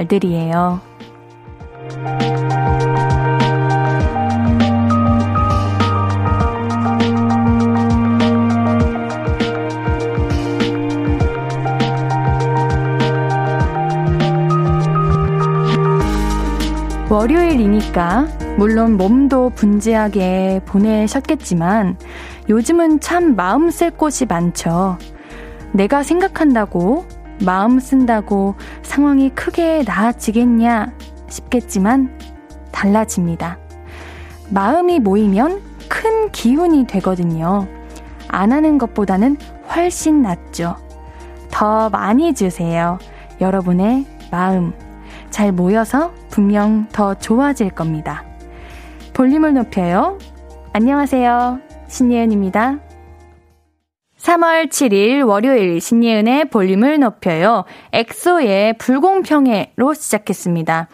[0.00, 0.80] 날들이에요.
[17.10, 21.96] 월요일이니까 물론 몸도 분주하게 보내셨겠지만
[22.48, 24.96] 요즘은 참 마음 쓸 곳이 많죠.
[25.72, 27.04] 내가 생각한다고
[27.44, 28.54] 마음 쓴다고
[29.00, 30.92] 상황이 크게 나아지겠냐
[31.30, 32.18] 싶겠지만
[32.70, 33.56] 달라집니다.
[34.50, 37.66] 마음이 모이면 큰 기운이 되거든요.
[38.28, 39.38] 안 하는 것보다는
[39.74, 40.76] 훨씬 낫죠.
[41.50, 42.98] 더 많이 주세요.
[43.40, 44.74] 여러분의 마음.
[45.30, 48.24] 잘 모여서 분명 더 좋아질 겁니다.
[49.14, 50.18] 볼륨을 높여요.
[50.74, 51.58] 안녕하세요.
[51.88, 52.89] 신예은입니다.
[54.30, 57.64] 3월 7일 월요일 신예은의 볼륨을 높여요.
[57.92, 60.86] 엑소의 불공평해로 시작했습니다.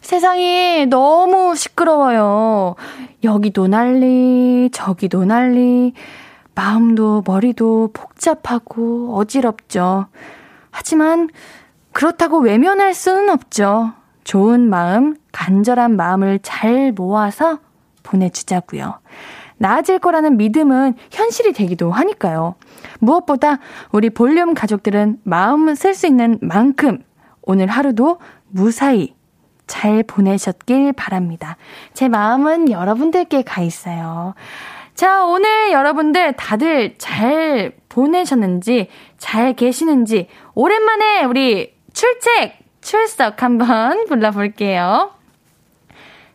[0.00, 2.74] 세상이 너무 시끄러워요.
[3.22, 5.92] 여기도 난리, 저기도 난리,
[6.56, 10.06] 마음도 머리도 복잡하고 어지럽죠.
[10.72, 11.28] 하지만
[11.92, 13.92] 그렇다고 외면할 수는 없죠.
[14.24, 17.60] 좋은 마음, 간절한 마음을 잘 모아서
[18.02, 18.98] 보내주자고요.
[19.58, 22.54] 나아질 거라는 믿음은 현실이 되기도 하니까요.
[22.98, 23.58] 무엇보다
[23.92, 27.02] 우리 볼륨 가족들은 마음 쓸 수 있는 만큼
[27.42, 28.18] 오늘 하루도
[28.48, 29.14] 무사히
[29.66, 31.56] 잘 보내셨길 바랍니다.
[31.92, 34.34] 제 마음은 여러분들께 가 있어요.
[34.94, 38.88] 자, 오늘 여러분들 다들 잘 보내셨는지,
[39.18, 45.15] 잘 계시는지, 오랜만에 우리 출첵, 출석 한번 불러볼게요.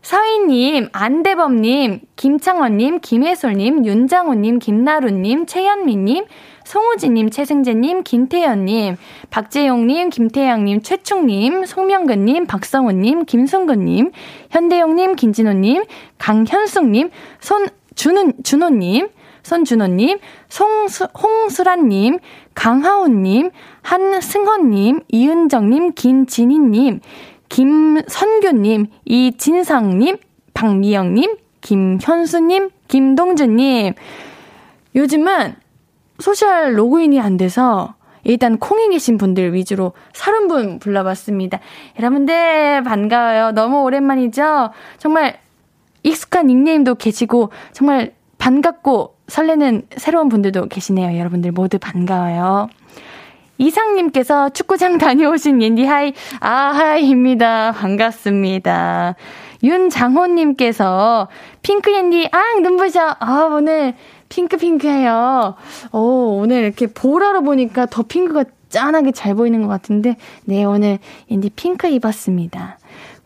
[0.02, 6.26] 서희님, 안대범님, 김창원님, 김혜솔님, 윤장호님, 김나루님, 최현미님,
[6.64, 8.98] 송우진님, 최승재님, 김태현님,
[9.30, 14.12] 박재용님, 김태양님, 최충님, 송명근님, 박성우님, 김승근님,
[14.50, 15.84] 현대용님, 김진호님,
[16.18, 19.10] 강현숙님, 손준은, 준호님,
[19.44, 20.20] 손준호님,
[20.50, 22.20] 송수, 홍수란님,
[22.54, 23.52] 강하온님,
[23.82, 27.02] 한승헌님, 이은정님, 김진희님,
[27.52, 30.18] 김선규님, 이진상님,
[30.54, 33.94] 박미영님, 김현수님, 김동준님.
[34.96, 35.56] 요즘은
[36.20, 41.60] 소셜 로그인이 안 돼서 일단 콩에 계신 분들 위주로 서른 분 불러봤습니다.
[42.00, 43.52] 여러분들 반가워요.
[43.52, 44.70] 너무 오랜만이죠?
[44.98, 45.38] 정말
[46.04, 51.20] 익숙한 닉네임도 계시고 정말 반갑고 설레는 새로운 분들도 계시네요.
[51.20, 52.70] 여러분들 모두 반가워요.
[53.62, 57.74] 이상님께서 축구장 다녀오신 옌디 hi, 아, hi입니다.
[57.74, 59.16] 반갑습니다.
[59.64, 61.28] 윤장호님께서
[61.62, 63.16] 핑크 옌디, 앙, 눈부셔.
[63.20, 63.94] 아, 오늘
[64.30, 65.56] 핑크핑크해요.
[65.92, 70.98] 오, 오늘 이렇게 보라로 보니까 더 핑크가 짠하게 잘 보이는 것 같은데, 네, 오늘
[71.30, 72.80] 옌디 핑크 입었습니다.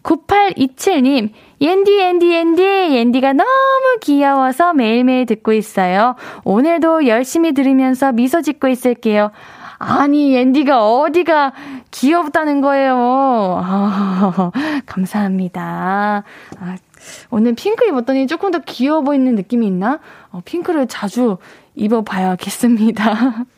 [0.03, 1.29] 9827님,
[1.62, 6.16] 옌디, 옌디, 옌디, 옌디가 너무 귀여워서 매일매일 듣고 있어요.
[6.44, 9.31] 오늘도 열심히 들으면서 미소 짓고 있을게요.
[9.78, 11.53] 아니, 앤디가 어디가
[11.91, 12.96] 귀엽다는 거예요.
[13.63, 14.52] 아,
[14.86, 16.24] 감사합니다.
[16.59, 16.75] 아,
[17.30, 20.00] 오늘 핑크 입었더니 조금 더 귀여워 보이는 느낌이 있나?
[20.31, 21.38] 어, 핑크를 자주
[21.75, 23.46] 입어봐야겠습니다.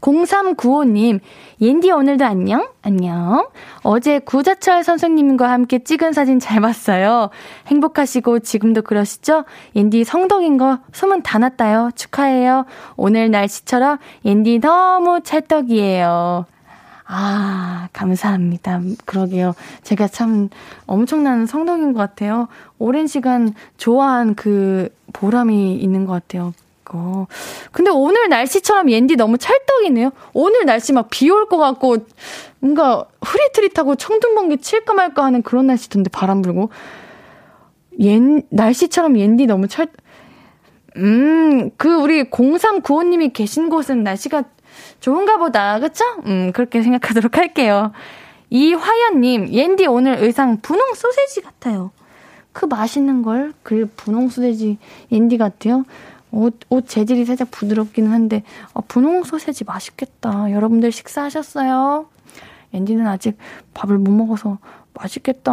[0.00, 1.20] 0395님,
[1.60, 2.68] 옌디 오늘도 안녕?
[2.82, 3.48] 안녕.
[3.82, 7.30] 어제 구자철 선생님과 함께 찍은 사진 잘 봤어요.
[7.66, 9.44] 행복하시고 지금도 그러시죠?
[9.76, 11.90] 옌디 성덕인 거 소문 다 났다요.
[11.94, 12.64] 축하해요.
[12.96, 16.46] 오늘 날씨처럼 옌디 너무 찰떡이에요.
[17.12, 18.80] 아, 감사합니다.
[19.04, 19.54] 그러게요.
[19.82, 20.48] 제가 참
[20.86, 22.46] 엄청난 성덕인 것 같아요.
[22.78, 26.54] 오랜 시간 좋아한 그 보람이 있는 것 같아요.
[26.90, 27.26] 거.
[27.72, 30.10] 근데 오늘 날씨처럼 옌디 너무 찰떡이네요.
[30.34, 31.98] 오늘 날씨 막 비 올 것 같고
[32.58, 36.70] 뭔가 흐릿흐릿하고 청둥번개 칠까 말까 하는 그런 날씨던데 바람 불고.
[38.00, 39.88] 옌 날씨처럼 옌디 너무 찰
[40.96, 44.44] 음, 그 우리 0395 님이 계신 곳은 날씨가
[45.00, 45.78] 좋은가 보다.
[45.80, 46.04] 그쵸?
[46.26, 47.92] 음, 그렇게 생각하도록 할게요.
[48.50, 51.92] 이화연 님, 옌디 오늘 의상 분홍 소세지 같아요.
[52.52, 54.78] 그 맛있는 걸, 그 분홍 소세지
[55.12, 55.84] 옌디 같아요.
[56.32, 58.42] 옷, 옷 재질이 살짝 부드럽기는 한데,
[58.72, 60.50] 어, 분홍 소세지 맛있겠다.
[60.52, 62.06] 여러분들 식사하셨어요?
[62.72, 63.36] 앤디는 아직
[63.74, 64.58] 밥을 못 먹어서
[64.92, 65.52] 맛있겠다.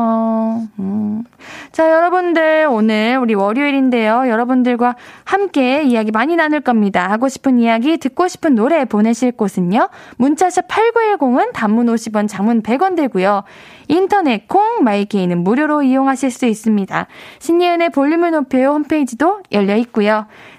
[0.80, 1.24] 음.
[1.72, 4.28] 자, 여러분들, 오늘 우리 월요일인데요.
[4.28, 7.10] 여러분들과 함께 이야기 많이 나눌 겁니다.
[7.10, 9.90] 하고 싶은 이야기, 듣고 싶은 노래 보내실 곳은요.
[10.18, 13.44] 문자샵 8910은 단문 50원, 장문 100원 되고요.
[13.88, 17.08] 인터넷 콩, 마이케이는 무료로 이용하실 수 있습니다.
[17.40, 20.26] 신예은의 볼륨을 높여요 홈페이지도 열려 있고요.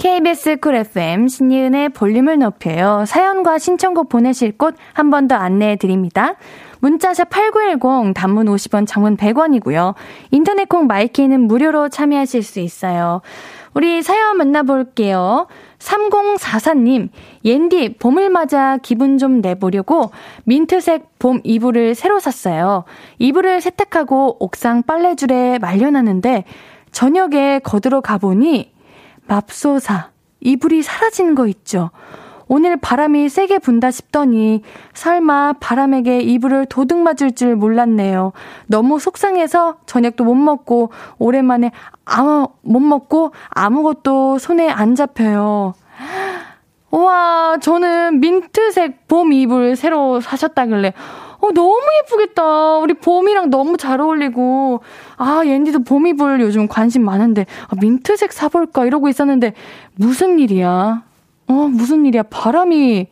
[0.00, 3.04] KBS Cool FM 신예은의 볼륨을 높여요.
[3.06, 6.36] 사연과 신청곡 보내실 곳 한 번 더 안내해 드립니다.
[6.78, 9.92] 문자샵 8910 단문 50원 장문 100원이고요.
[10.30, 13.20] 인터넷 콩 마이케이는 무료로 참여하실 수 있어요.
[13.74, 15.48] 우리 사연 만나볼게요.
[15.78, 17.10] 3044님,
[17.44, 20.12] 옌디, 봄을 맞아 기분 좀 내보려고
[20.44, 22.84] 민트색 봄 이불을 새로 샀어요.
[23.18, 26.44] 이불을 세탁하고 옥상 빨래줄에 말려놨는데,
[26.90, 28.72] 저녁에 거들어 가보니,
[29.30, 30.10] 맙소사,
[30.40, 31.90] 이불이 사라진 거 있죠.
[32.48, 34.62] 오늘 바람이 세게 분다 싶더니
[34.92, 38.32] 설마 바람에게 이불을 도둑 맞을 줄 몰랐네요.
[38.66, 41.70] 너무 속상해서 저녁도 못 먹고 오랜만에
[42.04, 45.74] 아무 못 먹고 아무것도 손에 안 잡혀요.
[46.90, 50.92] 와, 저는 민트색 봄 이불 새로 사셨다길래
[51.40, 52.78] 어, 너무 예쁘겠다.
[52.78, 54.80] 우리 봄이랑 너무 잘 어울리고.
[55.16, 58.84] 아, 옌디도 봄 이불 요즘 관심 많은데, 아, 민트색 사볼까?
[58.84, 59.54] 이러고 있었는데,
[59.96, 61.02] 무슨 일이야?
[61.48, 62.24] 어, 무슨 일이야?
[62.24, 63.08] 바람이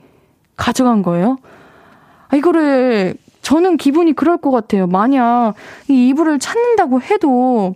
[0.56, 1.38] 가져간 거예요?
[2.28, 4.86] 아, 이거를, 저는 기분이 그럴 것 같아요.
[4.86, 5.54] 만약
[5.88, 7.74] 이 이불을 찾는다고 해도,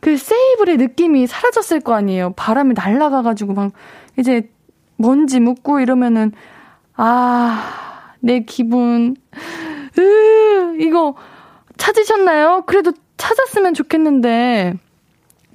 [0.00, 2.34] 그 세이블의 느낌이 사라졌을 거 아니에요.
[2.36, 3.72] 바람이 날아가가지고 막,
[4.18, 4.50] 이제,
[4.96, 6.32] 먼지 묻고 이러면은,
[6.96, 7.93] 아,
[8.24, 9.16] 내 기분.
[9.98, 11.14] 으, 이거
[11.76, 12.64] 찾으셨나요?
[12.66, 14.74] 그래도 찾았으면 좋겠는데.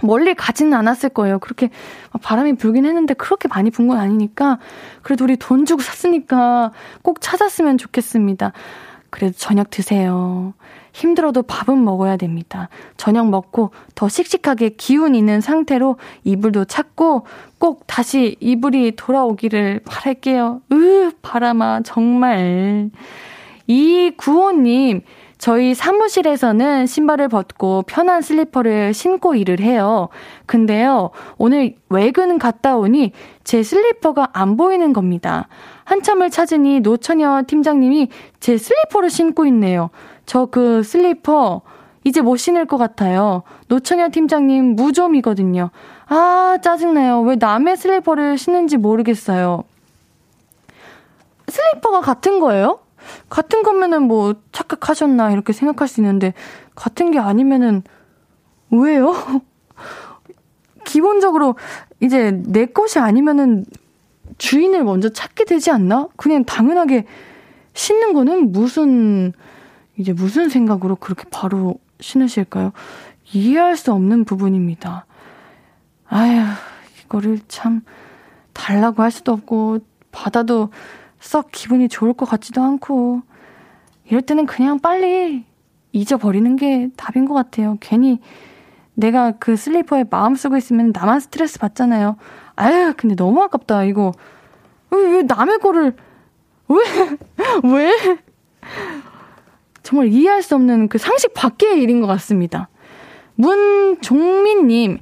[0.02, 1.40] 멀리 가지는 않았을 거예요.
[1.40, 1.70] 그렇게
[2.22, 4.60] 바람이 불긴 했는데 그렇게 많이 분 건 아니니까
[5.02, 6.72] 그래도 우리 돈 주고 샀으니까
[7.02, 8.54] 꼭 찾았으면 좋겠습니다.
[9.10, 10.54] 그래도 저녁 드세요.
[10.94, 12.70] 힘들어도 밥은 먹어야 됩니다.
[12.96, 17.26] 저녁 먹고 더 씩씩하게 기운 있는 상태로 이불도 찾고
[17.60, 20.62] 꼭 다시 이불이 돌아오기를 바랄게요.
[20.72, 22.90] 으, 바람아, 정말.
[23.68, 25.02] 이 구호님,
[25.38, 30.10] 저희 사무실에서는 신발을 벗고 편한 슬리퍼를 신고 일을 해요.
[30.46, 33.12] 근데요, 오늘 외근 갔다 오니
[33.44, 35.48] 제 슬리퍼가 안 보이는 겁니다.
[35.86, 38.10] 한참을 찾으니 노처녀 팀장님이
[38.40, 39.90] 제 슬리퍼를 신고 있네요.
[40.26, 41.62] 저 그 슬리퍼
[42.04, 43.44] 이제 못 신을 것 같아요.
[43.68, 45.70] 노처녀 팀장님 무좀이거든요.
[46.10, 47.22] 아, 짜증나요.
[47.22, 49.64] 왜 남의 슬리퍼를 신는지 모르겠어요.
[51.48, 52.80] 슬리퍼가 같은 거예요?
[53.30, 56.34] 같은 거면은 뭐 착각하셨나 이렇게 생각할 수 있는데
[56.76, 57.84] 같은 게 아니면은
[58.72, 59.14] 왜요?
[60.84, 61.56] 기본적으로
[62.00, 63.66] 이제 내 것이 아니면은
[64.40, 66.08] 주인을 먼저 찾게 되지 않나?
[66.16, 67.06] 그냥 당연하게
[67.74, 69.32] 신는 거는 무슨
[69.96, 72.72] 이제 무슨 생각으로 그렇게 바로 신으실까요?
[73.32, 75.06] 이해할 수 없는 부분입니다.
[76.10, 76.42] 아휴,
[77.06, 77.82] 이거를 참
[78.54, 79.80] 달라고 할 수도 없고
[80.12, 80.70] 받아도
[81.20, 83.22] 썩 기분이 좋을 것 같지도 않고
[84.06, 85.46] 이럴 때는 그냥 빨리
[85.92, 87.78] 잊어버리는 게 답인 것 같아요.
[87.80, 88.20] 괜히
[88.94, 92.18] 내가 그 슬리퍼에 마음 쓰고 있으면 나만 스트레스 받잖아요.
[92.56, 93.84] 아유, 근데 너무 아깝다.
[93.84, 94.12] 이거
[94.90, 95.96] 왜, 왜 남의 거를
[96.68, 96.78] 왜
[97.64, 97.92] 왜?
[99.84, 102.70] 정말 이해할 수 없는 그 상식 밖의 일인 것 같습니다.
[103.36, 105.00] 문종민님,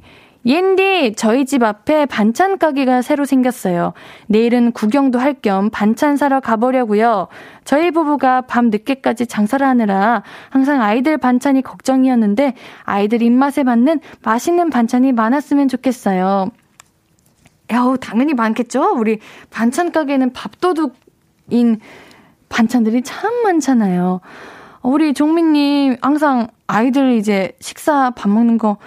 [0.47, 3.91] 옌디, 저희 집 앞에 반찬 가게가 새로 생겼어요.
[4.27, 7.27] 내일은 구경도 할 겸 반찬 사러 가보려고요.
[7.65, 15.11] 저희 부부가 밤 늦게까지 장사를 하느라 항상 아이들 반찬이 걱정이었는데 아이들 입맛에 맞는 맛있는 반찬이
[15.11, 16.49] 많았으면 좋겠어요.
[17.71, 18.93] 야우, 당연히 많겠죠?
[18.95, 21.81] 우리 반찬 가게는 밥도둑인
[22.47, 24.21] 반찬들이 참 많잖아요.
[24.81, 28.77] 우리 종민님 항상 아이들 이제 식사 밥 먹는 거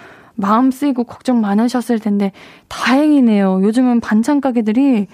[0.40, 2.32] 마음 쓰이고 걱정 많으셨을 텐데
[2.68, 3.62] 다행이네요.
[3.62, 5.06] 요즘은 반찬 가게들이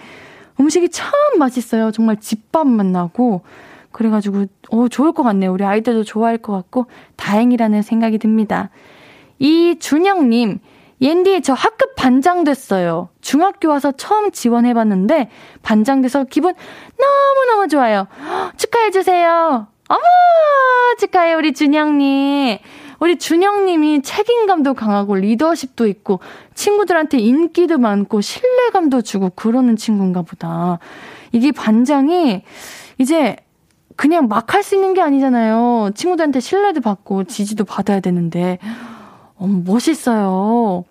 [0.59, 1.91] 음식이 참 맛있어요.
[1.91, 3.43] 정말 집밥 맛 나고
[3.93, 5.53] 그래가지고 어 좋을 것 같네요.
[5.53, 8.71] 우리 아이들도 좋아할 것 같고 다행이라는 생각이 듭니다.
[9.39, 10.61] 이준영님
[11.01, 13.09] 옌디 저 학급 반장 됐어요.
[13.21, 15.31] 중학교 와서 처음 지원해봤는데
[15.63, 16.55] 반장 돼서 기분
[16.99, 18.07] 너무너무 좋아요.
[18.57, 19.67] 축하해주세요.
[19.89, 20.01] 어머
[20.99, 22.59] 축하해 우리 준영님.
[23.01, 26.21] 우리 준영님이 책임감도 강하고 리더십도 있고
[26.55, 30.79] 친구들한테 인기도 많고 신뢰감도 주고 그러는 친구인가 보다.
[31.33, 32.43] 이게 반장이
[32.99, 33.37] 이제
[33.97, 35.91] 그냥 막 할 수 있는 게 아니잖아요.
[35.95, 38.59] 친구들한테 신뢰도 받고 지지도 받아야 되는데.
[39.39, 40.85] 어, 멋있어요.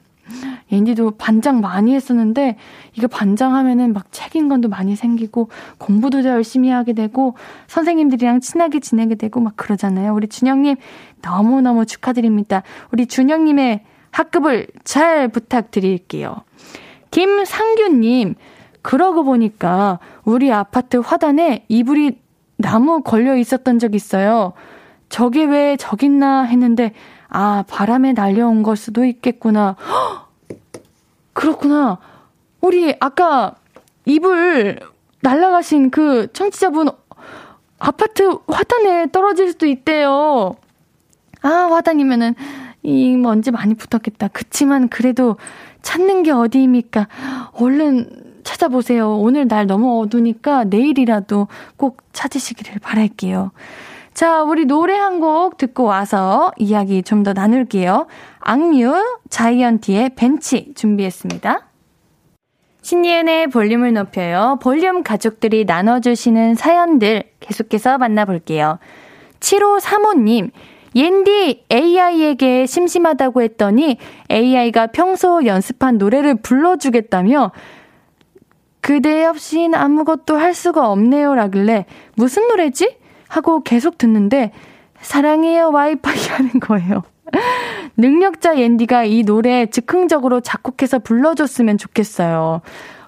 [0.71, 2.57] 앤디도 반장 많이 했었는데
[2.93, 7.35] 이거 반장하면은 막 책임감도 많이 생기고 공부도 더 열심히 하게 되고
[7.67, 10.13] 선생님들이랑 친하게 지내게 되고 막 그러잖아요.
[10.13, 10.75] 우리 준영님
[11.21, 12.63] 너무너무 축하드립니다.
[12.91, 13.81] 우리 준영님의
[14.11, 16.37] 학급을 잘 부탁드릴게요.
[17.11, 18.35] 김상규님,
[18.81, 22.19] 그러고 보니까 우리 아파트 화단에 이불이
[22.57, 24.53] 나무 걸려 있었던 적 있어요.
[25.09, 26.93] 저게 왜 저기 있나 했는데,
[27.27, 29.75] 아, 바람에 날려온 걸 수도 있겠구나.
[29.79, 30.24] 헉!
[31.35, 31.99] 그렇구나.
[32.61, 33.55] 우리 아까
[34.05, 34.79] 이불
[35.21, 36.89] 날라가신 그 청취자분
[37.77, 40.55] 아파트 화단에 떨어질 수도 있대요.
[41.41, 42.33] 아, 화단이면은
[42.83, 44.29] 이 먼지 많이 붙었겠다.
[44.29, 45.37] 그치만 그래도
[45.81, 47.07] 찾는 게 어디입니까?
[47.53, 49.17] 얼른 찾아보세요.
[49.17, 53.51] 오늘 날 너무 어두니까 내일이라도 꼭 찾으시기를 바랄게요.
[54.13, 58.07] 자, 우리 노래 한 곡 듣고 와서 이야기 좀 더 나눌게요.
[58.47, 58.93] 악뮤,
[59.29, 61.67] 자이언티의 벤치 준비했습니다.
[62.83, 64.59] 신예은의 볼륨을 높여요.
[64.61, 68.77] 볼륨 가족들이 나눠주시는 사연들 계속해서 만나볼게요.
[69.39, 70.51] 7호3호님,
[70.95, 73.97] 옌디 AI에게 심심하다고 했더니
[74.29, 77.51] AI가 평소 연습한 노래를 불러주겠다며
[78.79, 81.85] 그대 없인 아무것도 할 수가 없네요 라길래
[82.15, 82.95] 무슨 노래지?
[83.27, 84.51] 하고 계속 듣는데
[85.01, 87.03] 사랑해요 와이파이 하는 거예요.
[87.97, 92.61] 능력자 옌디가 이 노래 즉흥적으로 작곡해서 불러줬으면 좋겠어요.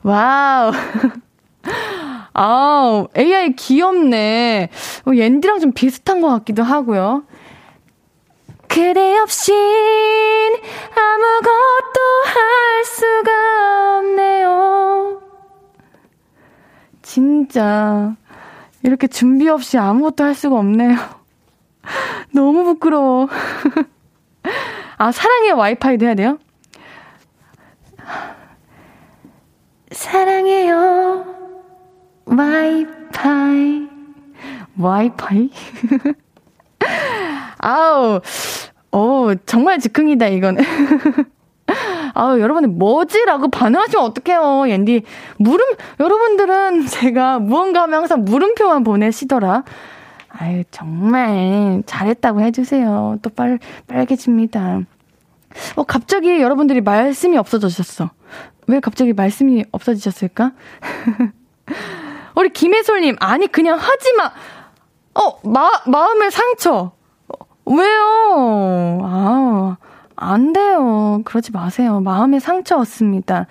[0.03, 0.71] Wow.
[2.33, 4.69] 아우, AI 귀엽네.
[5.05, 7.23] 어, 옌디랑 좀 비슷한 것 같기도 하고요.
[8.67, 9.55] 그대 없인
[10.95, 15.21] 아무것도 할 수가 없네요.
[17.01, 18.15] 진짜
[18.83, 20.95] 이렇게 준비 없이 아무것도 할 수가 없네요.
[22.31, 23.27] 너무 부끄러워.
[24.97, 26.39] 아, 사랑의 와이파이도 해야 돼요?
[29.91, 31.25] 사랑해요.
[32.25, 33.87] 와이파이.
[34.79, 35.49] 와이파이?
[37.59, 38.19] 아우,
[38.91, 40.63] 어, 정말 즉흥이다, 이거는.
[42.15, 45.03] 아우, 여러분들 뭐지라고 반응하시면 어떡해요, 옌디.
[45.37, 45.63] 물음,
[45.99, 49.63] 여러분들은 제가 무언가 하면 항상 물음표만 보내시더라.
[50.39, 53.17] 아유, 정말 잘했다고 해주세요.
[53.21, 54.81] 또 빨, 빨개집니다.
[55.75, 58.11] 어, 갑자기 여러분들이 말씀이 없어졌어.
[58.67, 60.51] 왜 갑자기 말씀이 없어지셨을까?
[62.35, 64.31] 우리 김혜솔님, 아니, 그냥 하지 마!
[65.15, 66.91] 어, 마, 마음의 상처.
[67.65, 68.99] 왜요?
[69.03, 69.77] 아,
[70.15, 71.21] 안 돼요.
[71.25, 71.99] 그러지 마세요.
[71.99, 73.47] 마음의 상처였습니다.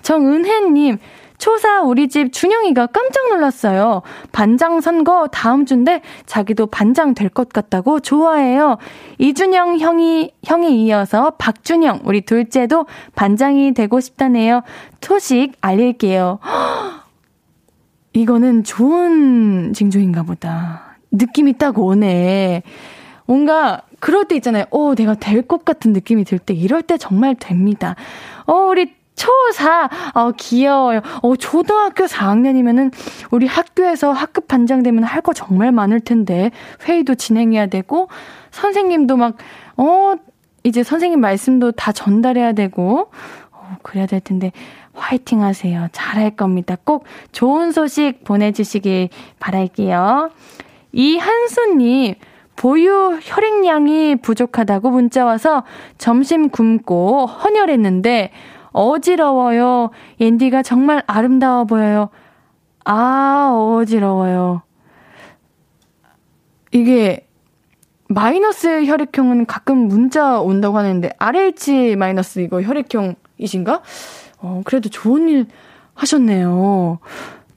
[0.00, 0.98] 정은혜님,
[1.40, 4.02] 초사 우리 집 준영이가 깜짝 놀랐어요.
[4.30, 8.76] 반장 선거 다음 주인데 자기도 반장 될 것 같다고 좋아해요.
[9.18, 14.62] 이준영 형이, 형이 이어서 박준영, 우리 둘째도 반장이 되고 싶다네요.
[15.00, 16.40] 소식 알릴게요.
[18.12, 20.96] 이거는 좋은 징조인가 보다.
[21.10, 22.62] 느낌이 딱 오네.
[23.26, 24.64] 뭔가 그럴 때 있잖아요.
[24.70, 27.94] 어, 내가 될 것 같은 느낌이 들 때, 이럴 때 정말 됩니다.
[28.46, 31.00] 어, 우리 초4, 어, 귀여워요.
[31.22, 32.92] 어, 초등학교 4학년이면은
[33.30, 36.50] 우리 학교에서 학급 반장 되면 할 거 정말 많을 텐데,
[36.84, 38.08] 회의도 진행해야 되고,
[38.50, 39.36] 선생님도 막,
[39.76, 40.14] 어,
[40.62, 43.10] 이제 선생님 말씀도 다 전달해야 되고,
[43.52, 44.52] 어, 그래야 될 텐데,
[44.94, 45.88] 화이팅 하세요.
[45.92, 46.76] 잘할 겁니다.
[46.84, 50.30] 꼭 좋은 소식 보내주시길 바랄게요.
[50.92, 52.14] 이한수님,
[52.56, 55.64] 보유 혈액량이 부족하다고 문자 와서
[55.96, 58.32] 점심 굶고 헌혈했는데
[58.72, 59.90] 어지러워요.
[60.20, 62.10] 옌디가 정말 아름다워 보여요.
[62.84, 64.62] 아, 어지러워요.
[66.72, 67.26] 이게
[68.08, 73.82] 마이너스 혈액형은 가끔 문자 온다고 하는데 RH 마이너스 이거 혈액형이신가?
[74.38, 75.46] 어, 그래도 좋은 일
[75.94, 76.98] 하셨네요.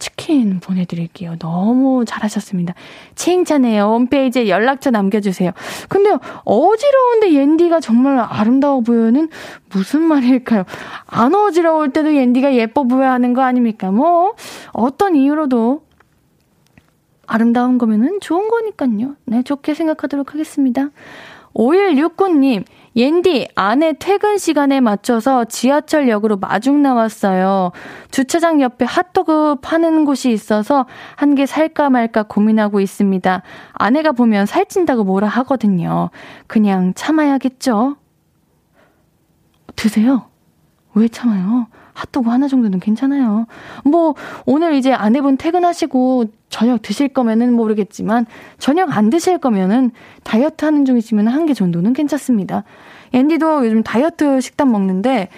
[0.03, 1.38] 치킨 보내드릴게요.
[1.39, 2.74] 너무 잘하셨습니다.
[3.15, 3.83] 칭찬해요.
[3.83, 5.51] 홈페이지에 연락처 남겨주세요.
[5.88, 6.12] 근데
[6.43, 9.29] 어지러운데 옌디가 정말 아름다워 보여는
[9.72, 10.65] 무슨 말일까요?
[11.05, 13.91] 안 어지러울 때도 옌디가 예뻐 보여야 하는 거 아닙니까?
[13.91, 14.36] 뭐
[14.74, 15.86] 어떤 이유로도
[17.25, 19.15] 아름다운 거면은 좋은 거니까요.
[19.24, 20.89] 네, 좋게 생각하도록 하겠습니다.
[21.53, 27.71] 5169님, 옌디, 아내 퇴근 시간에 맞춰서 지하철역으로 마중 나왔어요.
[28.12, 30.85] 주차장 옆에 핫도그 파는 곳이 있어서
[31.15, 33.41] 한 개 살까 말까 고민하고 있습니다.
[33.73, 36.12] 아내가 보면 살찐다고 뭐라 하거든요.
[36.45, 37.95] 그냥 참아야겠죠?
[39.75, 40.29] 드세요.
[40.93, 41.65] 왜 참아요?
[41.93, 43.45] 핫도그 하나 정도는 괜찮아요.
[43.85, 48.25] 뭐, 오늘 이제 아내분 퇴근하시고 저녁 드실 거면은 모르겠지만,
[48.59, 49.91] 저녁 안 드실 거면은
[50.23, 52.63] 다이어트 하는 중이시면 한 개 정도는 괜찮습니다.
[53.13, 55.29] 앤디도 요즘 다이어트 식단 먹는데,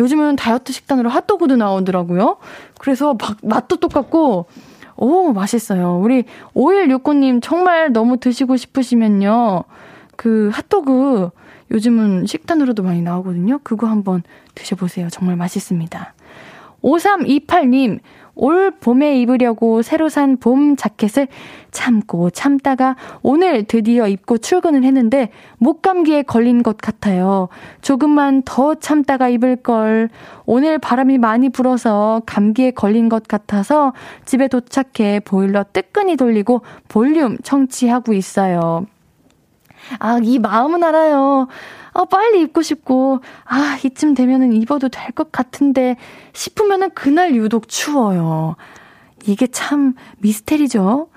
[0.00, 2.36] 요즘은 다이어트 식단으로 핫도그도 나오더라고요.
[2.80, 4.46] 그래서 막 맛도 똑같고
[4.96, 6.00] 오, 맛있어요.
[6.02, 9.64] 우리 5169님 정말 너무 드시고 싶으시면요.
[10.16, 11.30] 그 핫도그
[11.74, 13.58] 요즘은 식단으로도 많이 나오거든요.
[13.64, 14.22] 그거 한번
[14.54, 15.08] 드셔보세요.
[15.10, 16.14] 정말 맛있습니다.
[16.82, 17.98] 5328님,
[18.36, 21.28] 올 봄에 입으려고 새로 산 봄 자켓을
[21.70, 27.48] 참고 참다가 오늘 드디어 입고 출근을 했는데 목감기에 걸린 것 같아요.
[27.80, 30.10] 조금만 더 참다가 입을 걸.
[30.46, 33.92] 오늘 바람이 많이 불어서 감기에 걸린 것 같아서
[34.24, 38.86] 집에 도착해 보일러 뜨끈히 돌리고 볼륨 청취하고 있어요.
[39.98, 41.48] 아, 이 마음은 알아요.
[41.92, 45.96] 아, 빨리 입고 싶고, 아, 이쯤 되면은 입어도 될 것 같은데
[46.32, 48.56] 싶으면은 그날 유독 추워요.
[49.26, 51.08] 이게 참 미스테리죠?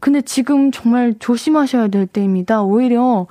[0.00, 2.62] 근데 지금 정말 조심하셔야 될 때입니다.
[2.62, 3.26] 오히려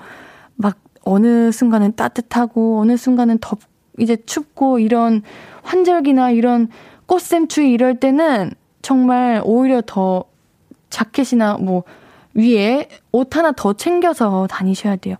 [0.55, 3.59] 막 어느 순간은 따뜻하고 어느 순간은 덥,
[3.99, 5.21] 이제 춥고 이런
[5.63, 6.69] 환절기나 이런
[7.05, 8.51] 꽃샘추위 이럴 때는
[8.81, 10.25] 정말 오히려 더
[10.89, 11.83] 자켓이나 뭐
[12.37, 15.17] 위에 옷 하나 더 챙겨서 다니셔야 돼요.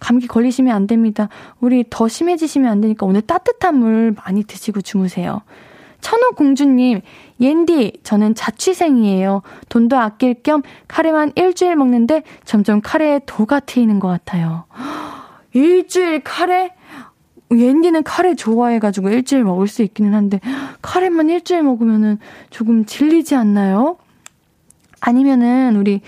[0.00, 1.28] 감기 걸리시면 안 됩니다.
[1.60, 5.42] 우리 더 심해지시면 안 되니까 오늘 따뜻한 물 많이 드시고 주무세요.
[6.00, 7.00] 천호공주님,
[7.40, 9.42] 옌디, 저는 자취생이에요.
[9.68, 14.64] 돈도 아낄 겸 카레만 일주일 먹는데 점점 카레에 도가 트이는 것 같아요.
[15.54, 16.72] 일주일 카레?
[17.50, 20.38] 옌디는 카레 좋아해가지고 일주일 먹을 수 있기는 한데,
[20.82, 22.18] 카레만 일주일 먹으면은
[22.50, 23.96] 조금 질리지 않나요?
[25.00, 26.02] 아니면은 우리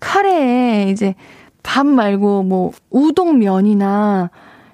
[0.00, 1.14] 카레에 이제
[1.62, 4.30] 밥 말고 뭐 우동면이나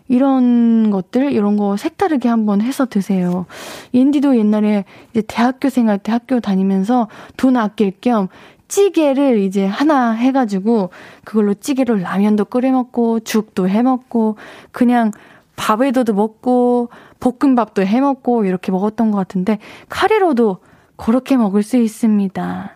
[0.09, 3.47] 이런 것들 이런 거 색다르게 한번 해서 드세요.
[3.95, 8.29] 옌디도 옛날에 이제 대학교 생활 때 학교 다니면서 돈 아낄 겸
[8.69, 10.91] 찌개를 이제 하나 해가지고
[11.25, 14.37] 그걸로 찌개로 라면도 끓여 먹고 죽도 해 먹고
[14.73, 15.11] 그냥
[15.57, 19.59] 밥에도 먹고 볶음밥도 해 먹고 이렇게 먹었던 것 같은데
[19.89, 20.59] 카레로도
[20.97, 22.74] 그렇게 먹을 수 있습니다.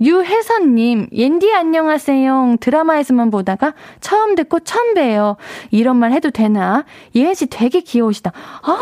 [0.00, 2.56] 유혜선님, 옌디 안녕하세요.
[2.60, 5.36] 드라마에서만 보다가 처음 듣고 처음 봬요.
[5.70, 6.84] 이런 말 해도 되나?
[7.14, 8.32] 예은씨 되게 귀여우시다.
[8.62, 8.78] 아,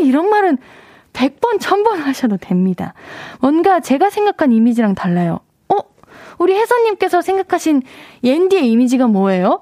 [0.00, 0.56] 이런 말은
[1.12, 2.94] 100번, 1000번 하셔도 됩니다.
[3.40, 5.40] 뭔가 제가 생각한 이미지랑 달라요.
[5.68, 5.76] 어?
[6.38, 7.82] 우리 혜선님께서 생각하신
[8.24, 9.60] 옌디의 이미지가 뭐예요?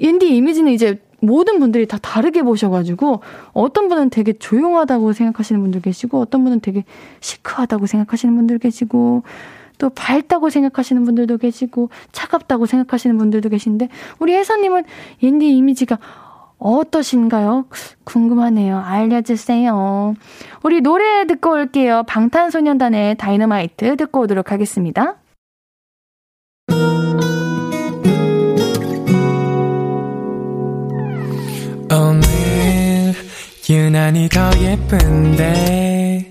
[0.00, 3.20] 옌디 이미지는 이제 모든 분들이 다 다르게 보셔가지고
[3.52, 6.84] 어떤 분은 되게 조용하다고 생각하시는 분들 계시고 어떤 분은 되게
[7.20, 9.22] 시크하다고 생각하시는 분들 계시고
[9.80, 13.88] 또 밝다고 생각하시는 분들도 계시고 차갑다고 생각하시는 분들도 계신데
[14.20, 14.84] 우리 혜선님은
[15.22, 15.98] 옌디 이미지가
[16.58, 17.64] 어떠신가요?
[18.04, 18.78] 궁금하네요.
[18.78, 20.14] 알려주세요.
[20.62, 22.02] 우리 노래 듣고 올게요.
[22.06, 25.16] 방탄소년단의 다이너마이트 듣고 오도록 하겠습니다.
[31.90, 33.14] 오늘
[33.70, 36.30] 유난히 더 예쁜데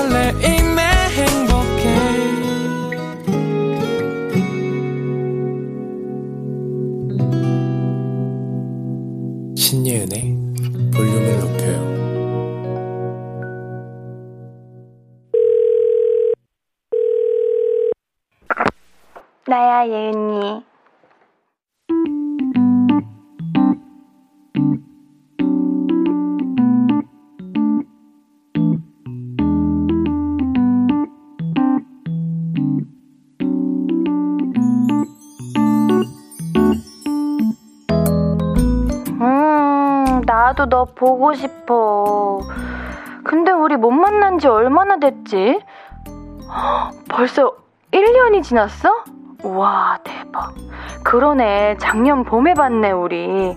[19.87, 20.63] 예은이.
[40.51, 42.39] 나도 너 보고 싶어.
[43.23, 45.61] 근데 우리 못 만난 지 얼마나 됐지?
[47.09, 47.55] 벌써
[47.91, 49.03] 1년이 지났어?
[49.43, 50.53] 와, 대박.
[51.03, 51.77] 그러네.
[51.79, 53.55] 작년 봄에 봤네, 우리.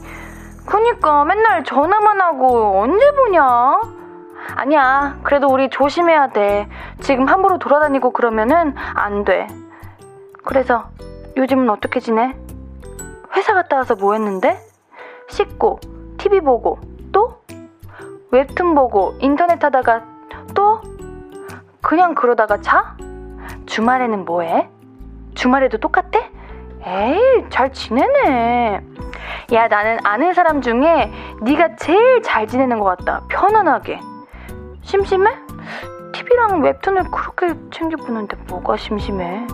[0.67, 3.81] 그니까 맨날 전화만 하고 언제 보냐?
[4.57, 5.19] 아니야.
[5.23, 6.69] 그래도 우리 조심해야 돼.
[7.01, 9.47] 지금 함부로 돌아다니고 그러면은 안 돼.
[10.45, 10.87] 그래서
[11.37, 12.35] 요즘은 어떻게 지내?
[13.37, 14.59] 회사 갔다 와서 뭐 했는데?
[15.29, 15.81] 씻고,
[16.19, 16.79] TV 보고,
[17.13, 17.43] 또?
[18.31, 20.03] 웹툰 보고, 인터넷 하다가
[20.55, 20.81] 또?
[21.81, 22.97] 그냥 그러다가 자?
[23.67, 24.69] 주말에는 뭐 해?
[25.35, 26.21] 주말에도 똑같아?
[26.87, 28.81] 에이, 잘 지내네.
[29.53, 33.23] 야, 나는 아는 사람 중에 네가 제일 잘 지내는 것 같다.
[33.29, 34.01] 편안하게.
[34.83, 35.31] 심심해?
[36.13, 39.47] TV랑 웹툰을 그렇게 챙겨 보는데 뭐가 심심해?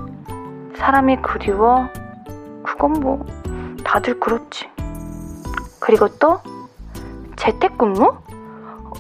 [0.77, 1.89] 사람이 그리워?
[2.63, 3.25] 그건 뭐
[3.85, 4.69] 다들 그렇지.
[5.81, 6.41] 그리고 또
[7.37, 8.19] 재택근무?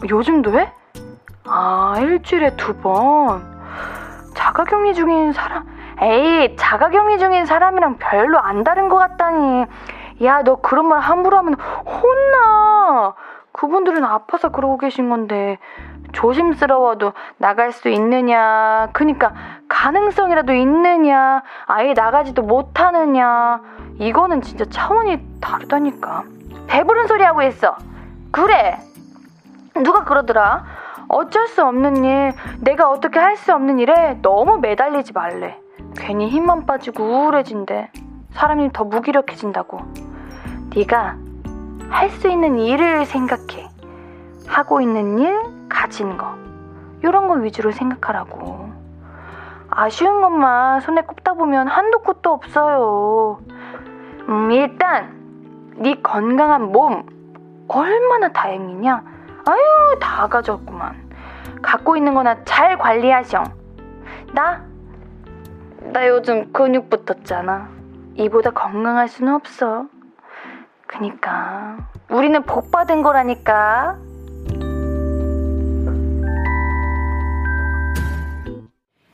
[0.09, 0.73] 요즘도 해?
[1.45, 3.43] 아, 일주일에 두 번.
[4.35, 5.67] 자가격리 중인 사람,
[6.03, 9.67] 에이, 자가격리 중인 사람이랑 별로 안 다른 것 같다니.
[10.23, 13.15] 야, 너 그런 말 함부로 하면 혼나.
[13.53, 15.59] 그분들은 아파서 그러고 계신 건데,
[16.13, 19.33] 조심스러워도 나갈 수 있느냐, 그니까
[19.69, 23.61] 가능성이라도 있느냐, 아예 나가지도 못하느냐,
[23.99, 26.25] 이거는 진짜 차원이 다르다니까.
[26.67, 27.77] 배부른 소리 하고 있어.
[28.31, 28.79] 그래.
[29.75, 30.65] 누가 그러더라.
[31.09, 35.59] 어쩔 수 없는 일, 내가 어떻게 할 수 없는 일에 너무 매달리지 말래.
[35.97, 37.91] 괜히 힘만 빠지고 우울해진대.
[38.33, 39.81] 사람이 더 무기력해진다고.
[40.75, 41.17] 네가
[41.89, 43.69] 할 수 있는 일을 생각해.
[44.47, 46.35] 하고 있는 일, 가진 거.
[47.03, 48.71] 이런 거 위주로 생각하라고.
[49.71, 53.41] 아쉬운 것만 손에 꼽다 보면 한도 끝도 없어요.
[54.29, 55.19] 음, 일단
[55.77, 57.05] 네 건강한 몸
[57.69, 59.03] 얼마나 다행이냐?
[59.47, 61.11] 아유, 다 가졌구만.
[61.63, 63.45] 갖고 있는 거나 잘 관리하셔.
[64.33, 64.63] 나?
[65.81, 67.69] 나 요즘 근육 붙었잖아.
[68.17, 69.87] 이보다 건강할 수는 없어.
[70.87, 71.79] 그니까
[72.11, 73.97] 우리는 복 받은 거라니까.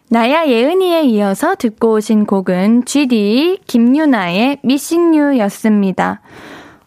[0.09, 6.21] 나야 예은이에 이어서 듣고 오신 곡은 GD 김유나의 Missing You 였습니다.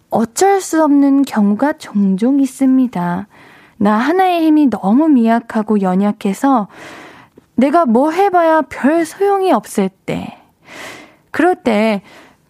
[0.09, 3.27] 어쩔 수 없는 경우가 종종 있습니다.
[3.77, 6.67] 나 하나의 힘이 너무 미약하고 연약해서
[7.59, 10.37] 내가 뭐 해봐야 별 소용이 없을 때.
[11.31, 12.01] 그럴 때,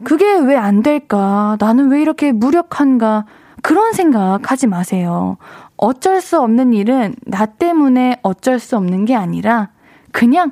[0.03, 1.57] 그게 왜 안 될까?
[1.59, 3.25] 나는 왜 이렇게 무력한가?
[3.63, 5.37] 그런 생각 하지 마세요.
[5.77, 9.69] 어쩔 수 없는 일은 나 때문에 어쩔 수 없는 게 아니라
[10.11, 10.51] 그냥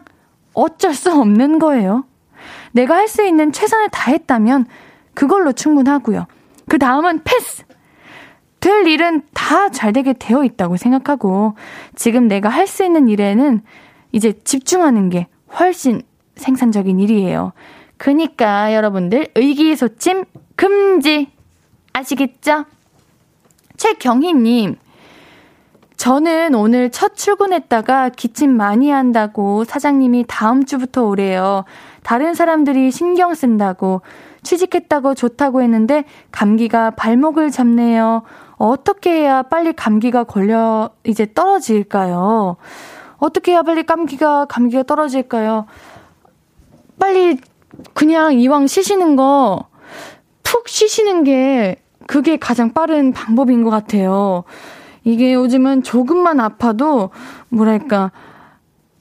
[0.53, 2.05] 어쩔 수 없는 거예요.
[2.71, 4.65] 내가 할 수 있는 최선을 다했다면
[5.13, 6.25] 그걸로 충분하고요.
[6.67, 7.63] 그 다음은 패스!
[8.59, 11.53] 될 일은 다 잘 되게 되어 있다고 생각하고
[11.95, 13.61] 지금 내가 할 수 있는 일에는
[14.11, 15.27] 이제 집중하는 게
[15.59, 16.01] 훨씬
[16.35, 17.53] 생산적인 일이에요.
[17.97, 21.31] 그니까 여러분들 의기소침 금지!
[21.93, 22.65] 아시겠죠?
[23.75, 24.75] 최경희님,
[25.97, 31.65] 저는 오늘 첫 출근했다가 기침 많이 한다고 사장님이 다음 주부터 오래요.
[32.03, 34.01] 다른 사람들이 신경 쓴다고
[34.43, 38.21] 취직했다고 좋다고 했는데 감기가 발목을 잡네요.
[38.57, 42.57] 어떻게 해야 빨리 감기가 걸려 이제 떨어질까요?
[43.17, 45.65] 어떻게 해야 빨리 감기가 감기가 떨어질까요?
[46.99, 47.37] 빨리
[47.93, 49.67] 그냥 이왕 쉬시는 거
[50.47, 51.75] 푹 쉬시는 게
[52.07, 54.45] 그게 가장 빠른 방법인 것 같아요.
[55.03, 57.09] 이게 요즘은 조금만 아파도
[57.49, 58.11] 뭐랄까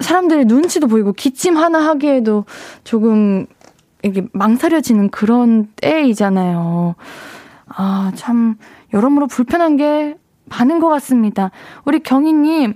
[0.01, 2.47] 사람들의 눈치도 보이고 기침 하나 하기에도
[2.83, 3.47] 조금
[4.03, 6.97] 이게 망설여지는 그런 때이잖아요.
[7.69, 8.57] 아, 참,
[8.93, 11.53] 여러모로 불편한 게 많은 것 같습니다.
[11.85, 12.75] 우리 경희님,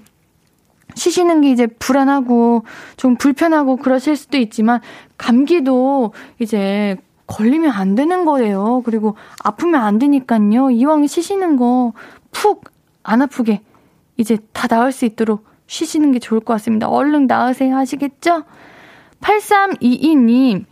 [0.95, 2.65] 쉬시는 게 이제 불안하고
[2.97, 4.81] 좀 불편하고 그러실 수도 있지만,
[5.19, 8.83] 감기도 이제 걸리면 안 되는 거예요.
[8.85, 10.71] 그리고 아프면 안 되니까요.
[10.71, 11.93] 이왕 쉬시는 거
[12.33, 12.65] 푹
[13.03, 13.61] 안 아프게
[14.17, 16.89] 이제 다 나을 수 있도록 쉬시는 게 좋을 것 같습니다.
[16.89, 18.45] 얼른 나으세요 하시겠죠?
[19.21, 20.65] 8322님,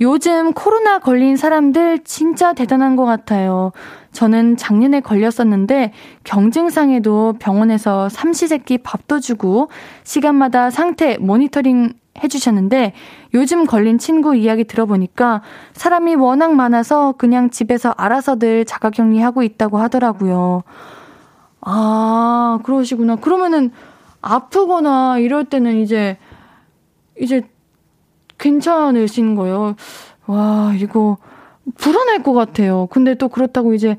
[0.00, 3.72] 요즘 코로나 걸린 사람들 진짜 대단한 것 같아요.
[4.12, 5.92] 저는 작년에 걸렸었는데
[6.24, 9.68] 경증상에도 병원에서 삼시세끼 밥도 주고
[10.04, 12.92] 시간마다 상태 모니터링 해주셨는데
[13.34, 15.42] 요즘 걸린 친구 이야기 들어보니까
[15.72, 20.64] 사람이 워낙 많아서 그냥 집에서 알아서들 자가격리하고 있다고 하더라고요.
[21.60, 23.16] 아, 그러시구나.
[23.16, 23.70] 그러면은
[24.22, 26.18] 아프거나 이럴 때는 이제,
[27.20, 27.42] 이제
[28.38, 29.76] 괜찮으신 거예요.
[30.26, 31.16] 와, 이거
[31.76, 32.88] 불안할 것 같아요.
[32.90, 33.96] 근데 또 그렇다고 이제,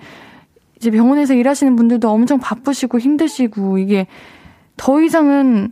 [0.77, 4.07] 이제 병원에서 일하시는 분들도 엄청 바쁘시고 힘드시고 이게
[4.77, 5.71] 더 이상은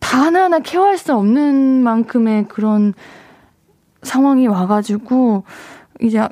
[0.00, 2.94] 다 하나하나 케어할 수 없는 만큼의 그런
[4.02, 5.44] 상황이 와가지고
[6.00, 6.28] 이제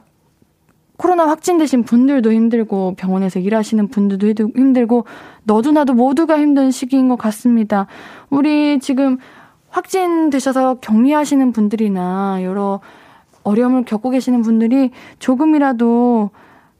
[0.97, 5.07] 코로나 확진되신 분들도 힘들고 병원에서 일하시는 분들도 힘들고
[5.43, 7.87] 너도 나도 모두가 힘든 시기인 것 같습니다.
[8.31, 9.19] 우리 지금
[9.71, 12.81] 확진되셔서 격리하시는 분들이나 여러
[13.45, 16.31] 어려움을 겪고 계시는 분들이 조금이라도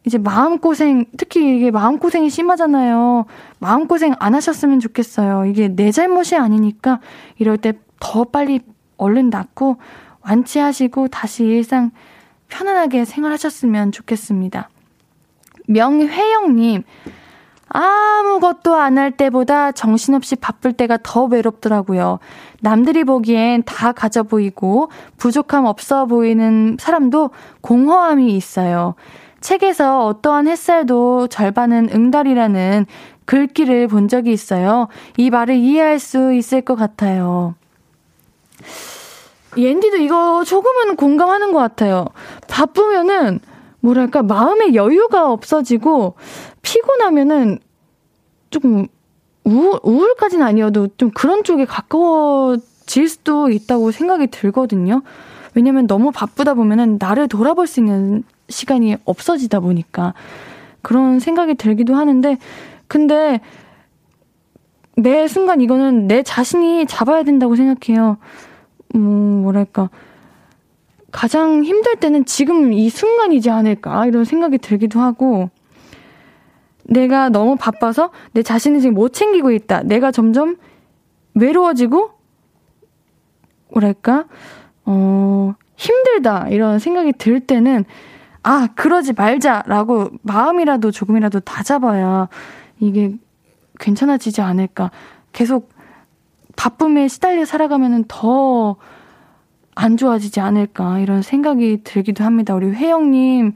[0.07, 3.24] 이제 마음고생, 특히 이게 마음고생이 심하잖아요.
[3.59, 5.46] 마음고생 안 하셨으면 좋겠어요.
[5.46, 7.00] 이게 내 잘못이 아니니까
[7.38, 7.72] 이럴 때
[8.05, 8.61] 더 빨리
[8.98, 9.79] 얼른 낫고
[10.20, 11.90] 완치하시고 다시 일상
[12.48, 14.68] 편안하게 생활하셨으면 좋겠습니다.
[15.66, 16.83] 명회영님,
[17.74, 22.20] 아무것도 안 할 때보다 정신없이 바쁠 때가 더 외롭더라고요.
[22.60, 28.94] 남들이 보기엔 다 가져 보이고 부족함 없어 보이는 사람도 공허함이 있어요.
[29.40, 32.87] 책에서 어떠한 햇살도 절반은 응달이라는
[33.24, 34.87] 글귀를 본 적이 있어요.
[35.16, 37.56] 이 말을 이해할 수 있을 것 같아요.
[39.56, 42.06] 옌디도 이거 조금은 공감하는 것 같아요.
[42.48, 43.40] 바쁘면은
[43.80, 46.14] 뭐랄까 마음의 여유가 없어지고
[46.64, 47.59] 피곤하면은
[48.50, 48.87] 조금
[49.44, 55.03] 우울, 우울까지는 아니어도 좀 그런 쪽에 가까워질 수도 있다고 생각이 들거든요.
[55.55, 60.14] 왜냐면 너무 바쁘다 보면은 나를 돌아볼 수 있는 시간이 없어지다 보니까
[60.83, 62.38] 그런 생각이 들기도 하는데
[62.88, 63.40] 근데
[64.96, 68.18] 매 순간 이거는 내 자신이 잡아야 된다고 생각해요.
[68.94, 69.00] 음,
[69.42, 69.90] 뭐랄까.
[71.11, 75.50] 가장 힘들 때는 지금 이 순간이지 않을까, 이런 생각이 들기도 하고,
[76.94, 79.83] 내가 너무 바빠서 내 자신을 지금 못 챙기고 있다.
[79.83, 80.57] 내가 점점
[81.35, 82.11] 외로워지고,
[83.72, 84.24] 뭐랄까,
[84.85, 86.48] 어, 힘들다.
[86.48, 87.85] 이런 생각이 들 때는,
[88.42, 92.28] 아, 그러지 말자라고 마음이라도 조금이라도 다잡아야
[92.80, 93.14] 이게
[93.80, 94.90] 괜찮아지지 않을까.
[95.33, 95.70] 계속
[96.57, 98.76] 바쁨에 시달려 살아가면은 더
[99.74, 102.54] 안 좋아지지 않을까 이런 생각이 들기도 합니다.
[102.54, 103.54] 우리 회영님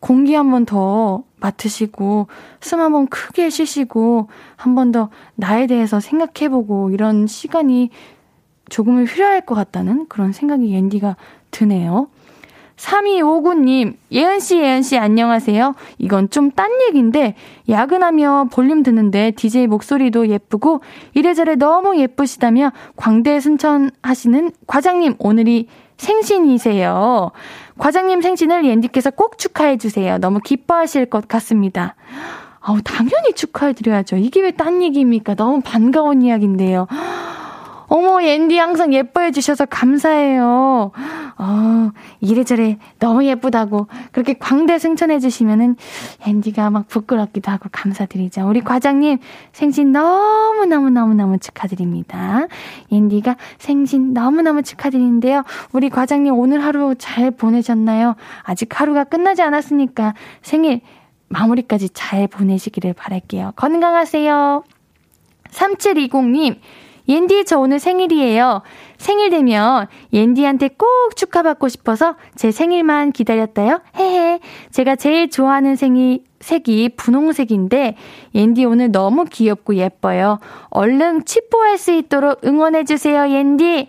[0.00, 2.26] 공기 한번 더 맡으시고
[2.60, 7.90] 숨 한 번 크게 쉬시고 한 번 더 나에 대해서 생각해보고 이런 시간이
[8.70, 11.16] 조금은 필요할 것 같다는 그런 생각이 옌디가
[11.50, 12.08] 드네요.
[12.76, 15.74] 3259님, 예은씨, 예은씨, 안녕하세요.
[15.98, 17.36] 이건 좀 딴 얘기인데,
[17.68, 20.80] 야근하며 볼륨 듣는데 DJ 목소리도 예쁘고,
[21.14, 27.30] 이래저래 너무 예쁘시다며, 광대 순천 하시는 과장님, 오늘이 생신이세요.
[27.78, 30.18] 과장님 생신을 옌디께서 꼭 축하해주세요.
[30.18, 31.96] 너무 기뻐하실 것 같습니다.
[32.60, 34.16] 아우, 당연히 축하해드려야죠.
[34.16, 35.34] 이게 왜 딴 얘기입니까?
[35.34, 36.86] 너무 반가운 이야기인데요.
[37.86, 40.92] 어머, 앤디 항상 예뻐해 주셔서 감사해요.
[41.36, 45.76] 어, 이래저래 너무 예쁘다고 그렇게 광대 승천해 주시면은
[46.26, 48.48] 앤디가 막 부끄럽기도 하고 감사드리죠.
[48.48, 49.18] 우리 과장님
[49.52, 52.46] 생신 너무너무너무너무 축하드립니다.
[52.90, 55.42] 앤디가 생신 너무너무 축하드리는데요.
[55.72, 58.14] 우리 과장님 오늘 하루 잘 보내셨나요?
[58.42, 60.80] 아직 하루가 끝나지 않았으니까 생일
[61.28, 63.52] 마무리까지 잘 보내시기를 바랄게요.
[63.56, 64.62] 건강하세요.
[65.50, 66.58] 3720님,
[67.08, 68.62] 옌디 저 오늘 생일이에요.
[68.96, 73.80] 생일 되면 옌디한테 꼭 축하받고 싶어서 제 생일만 기다렸다요.
[73.96, 74.40] 헤헤.
[74.70, 77.96] 제가 제일 좋아하는 생이 색이 분홍색인데
[78.34, 80.38] 옌디 오늘 너무 귀엽고 예뻐요.
[80.70, 83.88] 얼른 치뽀할 수 있도록 응원해 주세요, 옌디.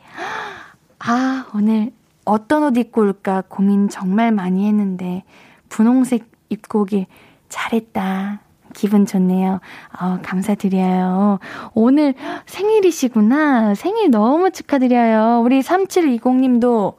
[1.00, 1.92] 아, 오늘
[2.24, 5.24] 어떤 옷 입고 올까 고민 정말 많이 했는데
[5.70, 7.06] 분홍색 입고 오길
[7.50, 8.42] 잘했다.
[8.76, 9.62] 기분 좋네요.
[10.00, 11.40] 어, 감사드려요.
[11.74, 12.14] 오늘
[12.46, 13.74] 생일이시구나.
[13.74, 15.42] 생일 너무 축하드려요.
[15.44, 16.96] 우리 3720님도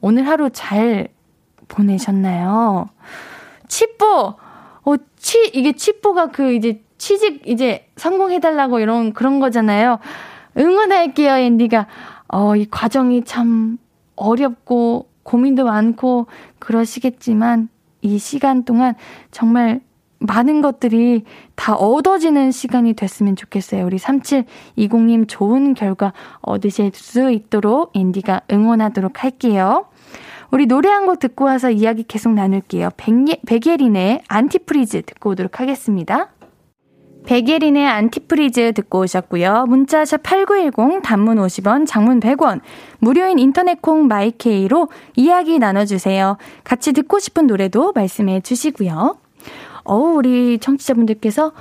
[0.00, 1.08] 오늘 하루 잘
[1.68, 2.88] 보내셨나요?
[3.68, 4.34] 치뽀!
[4.84, 9.98] 어, 치, 이게 치뽀가 그 이제 취직 이제 성공해달라고 이런 그런 거잖아요.
[10.56, 11.86] 응원할게요, 앤디가.
[12.28, 13.76] 어, 이 과정이 참
[14.16, 16.26] 어렵고 고민도 많고
[16.58, 17.68] 그러시겠지만
[18.00, 18.94] 이 시간 동안
[19.30, 19.80] 정말
[20.20, 23.84] 많은 것들이 다 얻어지는 시간이 됐으면 좋겠어요.
[23.86, 29.86] 우리 3720님 좋은 결과 얻으실 수 있도록 옌디가 응원하도록 할게요.
[30.50, 32.90] 우리 노래 한 곡 듣고 와서 이야기 계속 나눌게요.
[32.96, 36.30] 백예, 백예린의 Antifreeze 듣고 오도록 하겠습니다.
[37.26, 39.66] 백예린의 Antifreeze 듣고 오셨고요.
[39.68, 42.60] 문자샵 8910 단문 50원, 장문 100원,
[42.98, 46.38] 무료인 인터넷 콩 마이케이로 이야기 나눠 주세요.
[46.64, 49.16] 같이 듣고 싶은 노래도 말씀해 주시고요.
[49.88, 51.52] 어우, 우리 청취자분들께서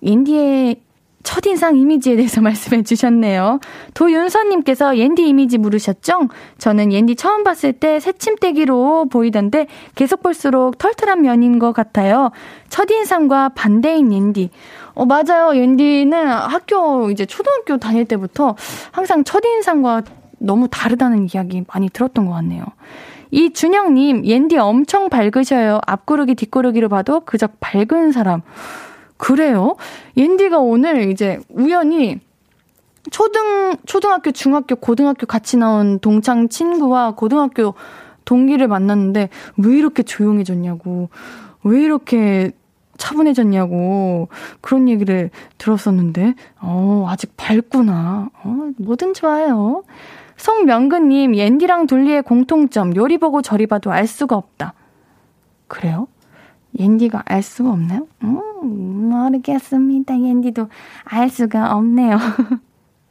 [0.00, 0.76] 인디의
[1.22, 3.60] 첫인상 이미지에 대해서 말씀해 주셨네요.
[3.94, 6.28] 도윤서님께서 옌디 이미지 물으셨죠?
[6.58, 12.30] 저는 옌디 처음 봤을 때 새침대기로 보이던데 계속 볼수록 털털한 면인 것 같아요.
[12.70, 14.50] 첫인상과 반대인 옌디.
[14.94, 15.56] 어, 맞아요.
[15.56, 18.56] 옌디는 학교, 이제 초등학교 다닐 때부터
[18.90, 20.02] 항상 첫인상과
[20.38, 22.64] 너무 다르다는 이야기 많이 들었던 것 같네요.
[23.32, 25.80] 이준영님, 옌디 엄청 밝으셔요.
[25.86, 28.42] 앞구르기, 뒷구르기로 봐도 그저 밝은 사람.
[29.16, 29.76] 그래요?
[30.16, 32.20] 옌디가 오늘 이제 우연히
[33.10, 37.74] 초등, 초등학교, 중학교, 고등학교 같이 나온 동창 친구와 고등학교
[38.24, 41.08] 동기를 만났는데 왜 이렇게 조용해졌냐고.
[41.64, 42.52] 왜 이렇게
[42.98, 44.28] 차분해졌냐고
[44.60, 49.82] 그런 얘기를 들었었는데 어 아직 밝구나 어 뭐든 좋아요
[50.42, 54.74] 송명근님, 옌디랑 둘리의 공통점, 요리 보고 저리 봐도 알 수가 없다.
[55.68, 56.08] 그래요?
[56.76, 58.08] 옌디가 알 수가 없나요?
[58.24, 60.18] 음, 모르겠습니다.
[60.18, 60.68] 옌디도
[61.04, 62.18] 알 수가 없네요.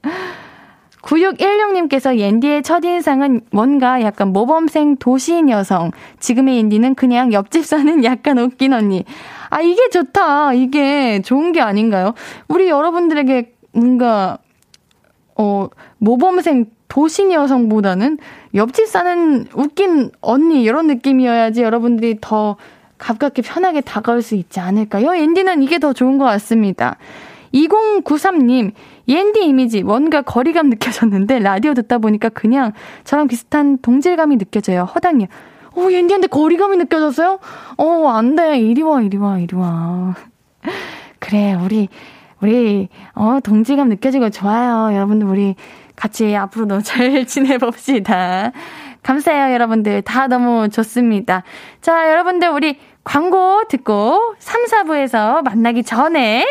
[1.04, 5.92] 9616님께서 옌디의 첫인상은 뭔가 약간 모범생 도시인 여성.
[6.20, 9.06] 지금의 옌디는 그냥 옆집 사는 약간 웃긴 언니.
[9.50, 10.52] 아, 이게 좋다.
[10.52, 12.14] 이게 좋은 게 아닌가요?
[12.50, 14.38] 우리 여러분들에게 뭔가,
[15.38, 18.18] 어, 모범생 도시인 여성보다는
[18.54, 22.58] 옆집 사는 웃긴 언니, 이런 느낌이어야지 여러분들이 더
[22.98, 25.16] 가깝게 편하게 다가올 수 있지 않을까요?
[25.16, 26.98] 옌디는 이게 더 좋은 것 같습니다.
[27.54, 28.74] 2093님,
[29.08, 32.74] 옌디 이미지 뭔가 거리감 느껴졌는데 라디오 듣다 보니까 그냥
[33.06, 34.84] 저랑 비슷한 동질감이 느껴져요.
[34.84, 35.28] 허당님.
[35.78, 37.40] 어, 옌디한테 거리감이 느껴졌어요?
[37.78, 38.60] 어, 안 돼.
[38.60, 40.14] 이리 와, 이리 와, 이리 와.
[41.20, 41.88] 그래, 우리,
[42.42, 44.94] 우리, 어, 동질감 느껴지고 좋아요.
[44.94, 45.56] 여러분들, 우리
[46.02, 48.52] 같이 앞으로도 잘 지내봅시다.
[49.04, 50.02] 감사해요, 여러분들.
[50.02, 51.44] 다 너무 좋습니다.
[51.80, 56.46] 자, 여러분들, 우리 광고 듣고 3, 4부에서 만나기 전에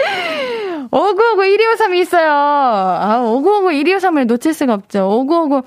[0.90, 2.30] 5959 1253이 있어요.
[2.30, 5.08] 아, 5959 1253을 놓칠 수가 없죠.
[5.08, 5.62] 5959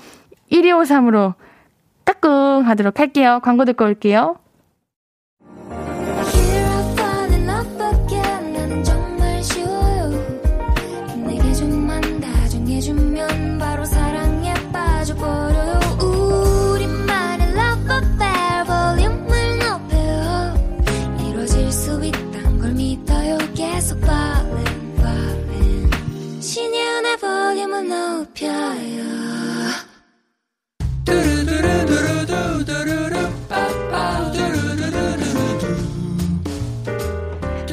[0.52, 1.34] 1253으로
[2.04, 3.40] 따끔 하도록 할게요.
[3.42, 4.36] 광고 듣고 올게요.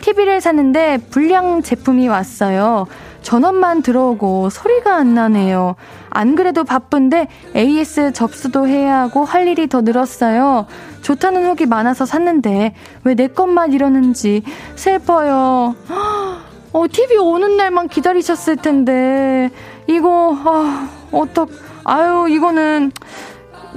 [0.00, 2.86] TV를 샀는데 불량 제품이 왔어요.
[3.22, 5.76] 전원만 들어오고 소리가 안 나네요.
[6.08, 10.66] 안 그래도 바쁜데 AS 접수도 해야 하고 할 일이 더 늘었어요.
[11.02, 14.42] 좋다는 후기 많아서 샀는데 왜 내 것만 이러는지
[14.74, 15.76] 슬퍼요.
[16.72, 19.50] 어, TV 오는 날만 기다리셨을 텐데
[19.86, 21.50] 이거 아, 어떡
[21.84, 22.92] 아유 이거는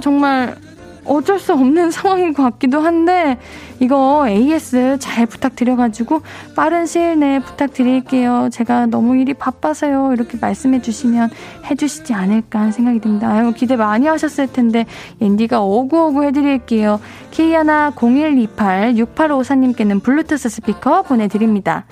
[0.00, 0.56] 정말
[1.04, 3.38] 어쩔 수 없는 상황인 것 같기도 한데
[3.80, 6.22] 이거 AS 잘 부탁드려가지고
[6.54, 8.50] 빠른 시일 내에 부탁드릴게요.
[8.52, 10.12] 제가 너무 일이 바빠서요.
[10.12, 11.30] 이렇게 말씀해 주시면
[11.70, 13.28] 해주시지 않을까 하는 생각이 듭니다.
[13.28, 14.86] 아유 기대 많이 하셨을 텐데
[15.20, 17.00] 앤디가 오구오구 해드릴게요.
[17.32, 21.84] K101286854님께는 블루투스 스피커 보내드립니다.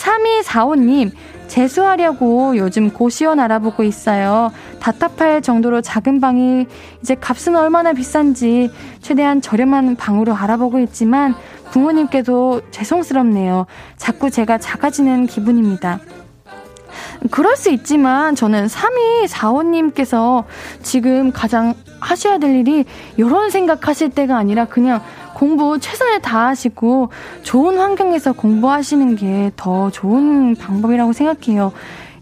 [0.00, 1.12] 3245님
[1.46, 4.52] 재수하려고 요즘 고시원 알아보고 있어요.
[4.78, 6.66] 답답할 정도로 작은 방이
[7.02, 8.70] 이제 값은 얼마나 비싼지
[9.00, 11.34] 최대한 저렴한 방으로 알아보고 있지만
[11.72, 13.66] 부모님께도 죄송스럽네요.
[13.96, 16.00] 자꾸 제가 작아지는 기분입니다.
[17.30, 20.44] 그럴 수 있지만 저는 3245님께서
[20.82, 22.84] 지금 가장 하셔야 될 일이
[23.16, 25.02] 이런 생각하실 때가 아니라 그냥
[25.40, 27.08] 공부 최선을 다하시고
[27.44, 31.72] 좋은 환경에서 공부하시는 게 더 좋은 방법이라고 생각해요.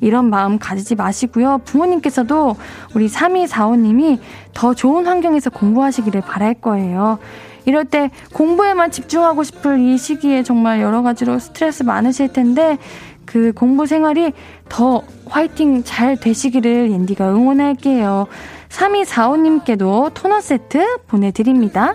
[0.01, 1.63] 이런 마음 가지지 마시고요.
[1.65, 2.55] 부모님께서도
[2.95, 4.21] 우리 3245님이
[4.55, 7.19] 더 좋은 환경에서 공부하시기를 바랄 거예요.
[7.65, 12.79] 이럴 때 공부에만 집중하고 싶을 이 시기에 정말 여러 가지로 스트레스 많으실 텐데
[13.25, 14.33] 그 공부 생활이
[14.69, 18.29] 더 화이팅 잘 되시기를 옌디가 응원할게요.
[18.69, 21.95] 3245님께도 토너 세트 보내드립니다.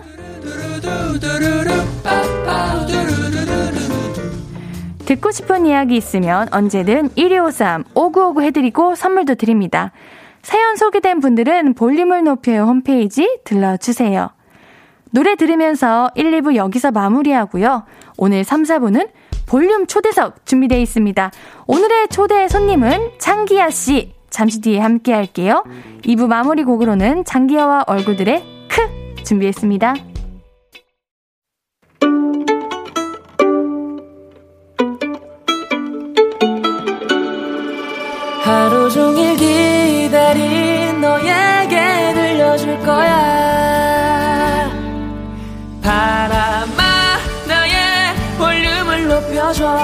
[5.06, 9.92] 듣고 싶은 이야기 있으면 언제든 1253 5959 해드리고 선물도 드립니다.
[10.42, 14.30] 사연 소개된 분들은 볼륨을 높여요 홈페이지 들러주세요.
[15.10, 17.84] 노래 들으면서 1, 2부 여기서 마무리하고요.
[18.16, 19.08] 오늘 3, 4부는
[19.46, 21.30] 볼륨 초대석 준비되어 있습니다.
[21.66, 24.12] 오늘의 초대 손님은 장기하 씨.
[24.34, 25.62] 잠시 뒤에 함께 할게요.
[26.02, 29.94] 2부 마무리 곡으로는 장기하와 얼굴들의 크 준비했습니다.
[38.42, 44.68] 하루 종일 기다린 너에게 들려줄 거야
[45.80, 46.82] 바람아
[47.46, 49.83] 나의 볼륨을 높여줘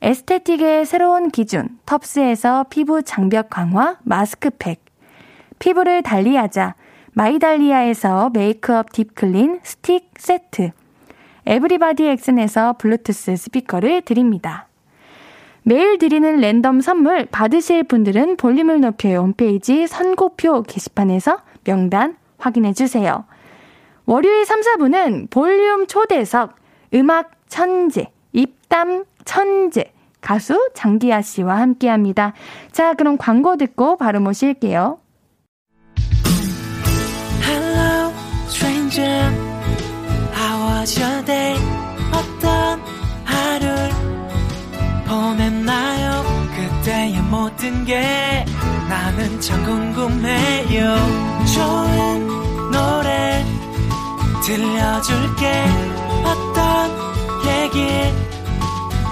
[0.00, 4.80] Aesthetic의 새로운 기준 텁스에서 피부 장벽 강화 마스크팩.
[5.58, 6.74] 피부를 달리하자
[7.14, 10.70] 마이달리아에서 메이크업 deep clean 스틱 세트.
[11.46, 14.68] 에브리바디 엑슨에서 블루투스 스피커를 드립니다.
[15.64, 23.24] 매일 드리는 랜덤 선물 받으실 분들은 볼륨을 높여요 홈페이지 선곡표 게시판에서 명단 확인해 주세요.
[24.06, 26.54] 월요일 3, 4부는 볼륨 초대석
[26.94, 32.32] 음악 천재, 입담 천재 가수 장기하 씨와 함께 합니다.
[32.72, 35.00] 자, 그럼 광고 듣고 바로 모실게요.
[37.44, 38.10] Hello,
[38.48, 39.30] stranger.
[40.34, 41.60] How was your day?
[42.10, 42.80] 어떤
[43.26, 43.90] 하루를
[45.06, 46.24] 보냈나요?
[46.56, 48.46] 그때의 모든 게
[48.88, 50.96] 나는 참 궁금해요.
[51.54, 52.26] 좋은
[52.72, 53.44] 노래
[54.46, 55.64] 들려줄게.
[56.24, 56.90] 어떤
[57.44, 58.27] 얘기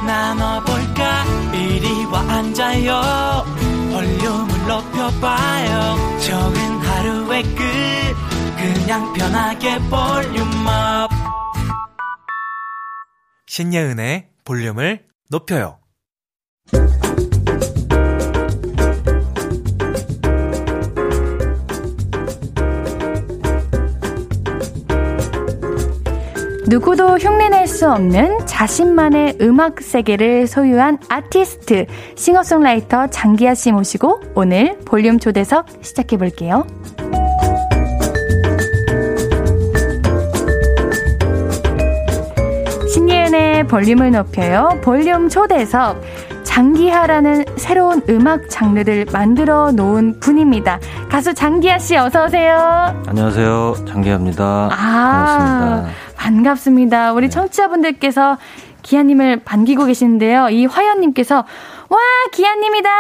[0.07, 1.25] 나눠볼까?
[1.53, 3.45] 이리 와 앉아요.
[3.93, 6.19] 볼륨을 높여봐요.
[6.21, 7.65] 적은 하루의 끝.
[8.57, 11.11] 그냥 편하게 볼륨업.
[13.47, 15.79] 신예은의 볼륨을 높여요.
[26.69, 31.85] 누구도 흉내낼 수 없는 자신만의 음악 세계를 소유한 아티스트,
[32.15, 36.67] 싱어송라이터 장기하 씨 모시고 오늘 볼륨 초대석 시작해 볼게요.
[42.95, 44.81] 신예은의 볼륨을 높여요.
[44.83, 46.01] 볼륨 초대석.
[46.45, 50.81] 장기하라는 새로운 음악 장르를 만들어 놓은 분입니다.
[51.11, 53.03] 가수 장기하 씨 어서 오세요.
[53.07, 53.85] 안녕하세요.
[53.87, 54.71] 장기하입니다.
[54.73, 56.06] 아, 반갑습니다.
[56.17, 57.13] 반갑습니다.
[57.13, 58.39] 우리 청취자분들께서
[58.83, 60.49] 기아님을 반기고 계시는데요.
[60.51, 61.37] 이 화연님께서
[61.89, 61.99] 와
[62.33, 62.91] 기아님이다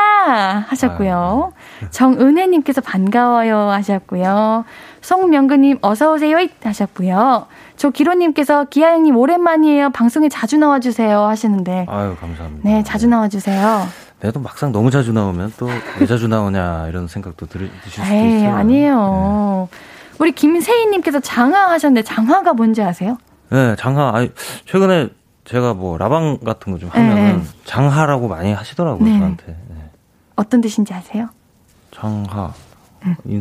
[0.68, 1.52] 하셨고요.
[1.90, 4.64] 정은혜님께서 반가워요 하셨고요.
[5.00, 7.46] 송명근님 어서 오세요 하셨고요.
[7.76, 9.90] 조기로님께서 기아님 오랜만이에요.
[9.90, 12.68] 방송에 자주 나와주세요 하시는데 아유, 감사합니다.
[12.68, 13.86] 네 자주 나와주세요.
[14.20, 15.68] 내도 막상 너무 자주 나오면 또
[16.00, 18.54] 왜 자주 나오냐 이런 생각도 들, 드실 수도 에이 있어요.
[18.56, 19.68] 아니에요.
[20.18, 23.18] 우리 김세희님께서 장하 하셨는데 장하가 뭔지 아세요?
[23.50, 24.12] 네, 네, 장하.
[24.14, 24.30] 아니,
[24.66, 25.08] 최근에
[25.44, 27.42] 제가 뭐 라방 같은 거 좀 하면은 네.
[27.64, 29.18] 장하라고 많이 하시더라고요, 네.
[29.18, 29.44] 저한테.
[29.46, 29.76] 네.
[30.36, 31.28] 어떤 뜻인지 아세요?
[31.92, 32.52] 장하.
[33.24, 33.40] 이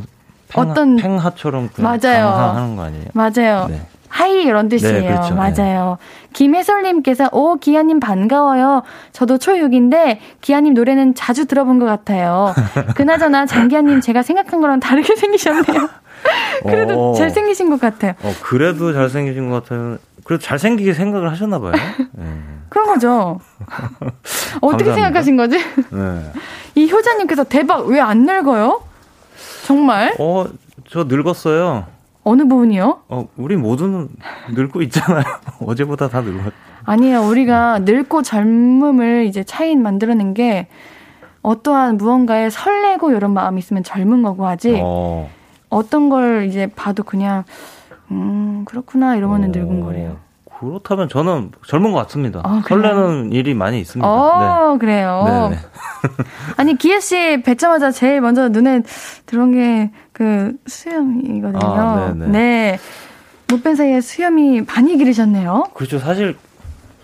[0.50, 0.70] 팽하, 음.
[0.72, 2.26] 어떤- 팽하처럼 그냥 맞아요.
[2.30, 3.06] 장하 하는 거 아니에요?
[3.14, 3.68] 맞아요.
[3.70, 3.82] 네.
[4.08, 5.00] 하이 이런 뜻이에요.
[5.02, 5.36] 네, 그렇죠.
[5.36, 5.98] 맞아요.
[6.34, 8.84] 김혜솔님께서 오 기아님 반가워요.
[9.12, 12.54] 저도 초6인데 기아님 노래는 자주 들어본 것 같아요.
[12.96, 15.90] 그나저나 장기아님 제가 생각한 거랑 다르게 생기셨네요.
[16.64, 17.14] 그래도 어.
[17.16, 18.14] 잘생기신 것 같아요.
[18.24, 19.98] 어, 그래도 잘생기신 것 같아요.
[20.24, 21.74] 그래도 잘생기게 생각을 하셨나봐요.
[22.14, 22.26] 네.
[22.70, 23.40] 그런 거죠.
[24.62, 24.94] 어떻게.
[24.94, 25.58] 생각하신 거지?
[25.58, 26.32] 네.
[26.76, 28.82] 이 효자님께서 대박 왜 안 늙어요?
[29.66, 30.46] 정말 어,
[30.90, 31.86] 저 늙었어요.
[32.24, 33.02] 어느 부분이요?
[33.10, 34.10] 어, 우리 모두는
[34.50, 35.24] 늙고 있잖아요.
[35.62, 36.52] 어제보다 다 늙었.
[36.86, 37.22] 아니에요.
[37.28, 40.68] 우리가 늙고 젊음을 이제 차이 만들어낸 게
[41.44, 45.30] 어떠한 무언가에 설레고 이런 마음이 있으면 젊은 거고 하지 어.
[45.70, 47.44] 어떤 걸 이제 봐도 그냥
[48.12, 50.18] 음 그렇구나 이러면은 늙은 거래요.
[50.60, 52.40] 그렇다면 저는 젊은 것 같습니다.
[52.44, 52.82] 아, 그래요?
[52.82, 54.08] 설레는 일이 많이 있습니다.
[54.10, 55.50] 어 그래요.
[55.50, 55.56] 네.
[55.56, 55.62] 네.
[56.58, 58.82] 아니 기혜 씨 뵙자마자 제일 먼저 눈에
[59.26, 61.60] 들어온 게 그 수염이거든요.
[61.62, 62.14] 아.
[62.16, 62.80] 네.
[63.48, 65.66] 못뵌 사이에 수염이 많이 기르셨네요.
[65.74, 66.00] 그렇죠.
[66.00, 66.38] 사실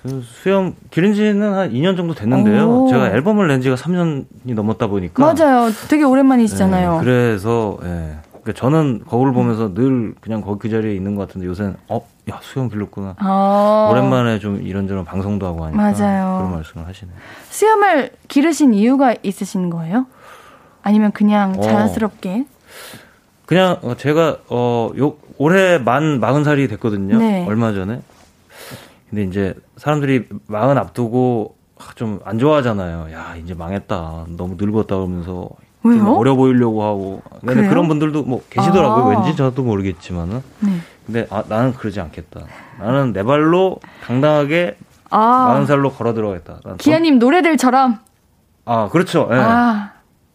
[0.01, 2.69] 그 수염 기른 지는 한 2년 정도 됐는데요.
[2.69, 2.87] 오.
[2.87, 5.21] 제가 앨범을 낸 지가 3년이 넘었다 보니까.
[5.21, 5.69] 맞아요.
[5.89, 6.99] 되게 오랜만이시잖아요.
[6.99, 8.15] 네, 그래서 예.
[8.43, 12.39] 그러니까 저는 거울을 보면서 늘 그냥 거기 그 자리에 있는 것 같은데 요새는 어, 야
[12.41, 13.15] 수염 길렀구나.
[13.21, 13.89] 어.
[13.91, 16.37] 오랜만에 좀 이런저런 방송도 하고 하니까 맞아요.
[16.39, 17.15] 그런 말씀을 하시네요.
[17.49, 20.07] 수염을 기르신 이유가 있으신 거예요?
[20.81, 21.61] 아니면 그냥 어.
[21.61, 22.45] 자연스럽게?
[23.45, 27.17] 그냥 어, 제가 어 요 올해 만 마흔 살이 됐거든요.
[27.17, 27.45] 네.
[27.47, 28.01] 얼마 전에.
[29.09, 31.55] 근데 이제 사람들이 마흔 앞두고
[31.95, 33.11] 좀 안 좋아하잖아요.
[33.11, 34.25] 야 이제 망했다.
[34.37, 36.13] 너무 늙었다 그러면서 좀 왜요?
[36.13, 37.21] 어려 보이려고 하고.
[37.45, 37.67] 근데?
[37.67, 39.03] 그런 분들도 뭐 계시더라고요.
[39.03, 39.07] 아.
[39.09, 40.43] 왠지 저도 모르겠지만은.
[40.59, 40.71] 네.
[41.05, 42.41] 근데 아, 나는 그러지 않겠다.
[42.79, 44.77] 나는 내 발로 당당하게
[45.09, 46.59] 아, 마흔 살로 걸어 들어가겠다.
[46.77, 47.99] 기아님 노래들처럼.
[48.65, 49.27] 아 그렇죠.
[49.31, 49.35] 예.
[49.37, 49.91] 아,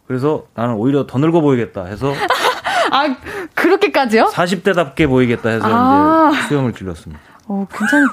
[0.06, 2.12] 그래서 나는 오히려 더 늙어 보이겠다 해서
[2.90, 3.16] 아
[3.54, 4.26] 그렇게까지요?
[4.26, 6.30] 40대답게 보이겠다 해서 아.
[6.32, 7.22] 이제 수염을 길렀습니다.
[7.48, 8.04] 오, 괜찮.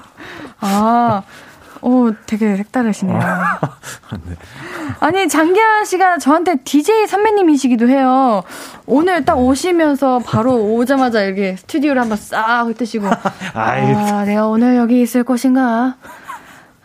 [0.61, 1.23] 아,
[1.83, 3.19] 오, 되게 색다르시네요.
[5.01, 8.41] 아니 장기하 씨가 저한테 DJ 선배님이시기도 해요.
[8.85, 13.07] 오늘 딱 오시면서 바로 오자마자 이렇게 스튜디오를 한번 싹 훑으시고
[13.53, 15.97] 아, 내가 오늘 여기 있을 것인가?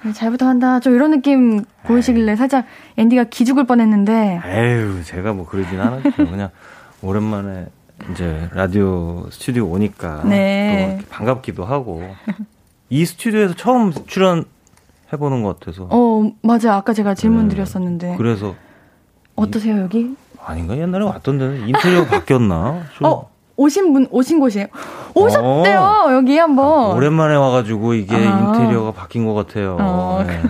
[0.04, 0.80] 아, 잘 부탁한다.
[0.80, 4.40] 좀 이런 느낌 보이시길래 살짝 앤디가 기죽을 뻔했는데.
[4.44, 6.10] 에휴, 제가 뭐 그러진 않았죠.
[6.16, 6.50] 그냥
[7.02, 7.66] 오랜만에
[8.10, 10.98] 이제 라디오 스튜디오 오니까 네.
[11.00, 12.02] 또 반갑기도 하고
[12.90, 14.44] 이 스튜디오에서 처음 출연
[15.12, 16.74] 해보는 것 같아서 어, 맞아.
[16.76, 17.54] 아까 제가 질문 네.
[17.54, 18.16] 드렸었는데.
[18.18, 18.54] 그래서
[19.36, 20.14] 어떠세요, 여기?
[20.44, 22.82] 아닌가 옛날에 왔던 데는 인테리어가 바뀌었나?
[22.96, 24.66] 좀 어, 오신 분, 오신 곳이에요.
[25.14, 26.96] 오셨대요, 여기 한 번.
[26.96, 28.18] 오랜만에 와가지고 이게 어.
[28.30, 28.54] 아.
[28.54, 29.76] 인테리어가 바뀐 것 같아요.
[29.80, 30.42] 어, 네.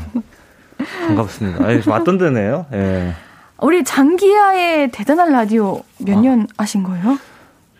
[1.06, 1.64] 반갑습니다.
[1.64, 2.66] 아니, 왔던 데네요.
[2.72, 3.12] 예.
[3.60, 6.20] 우리 장기하의 대단한 라디오 몇 아.
[6.20, 7.18] 년 하신 거예요?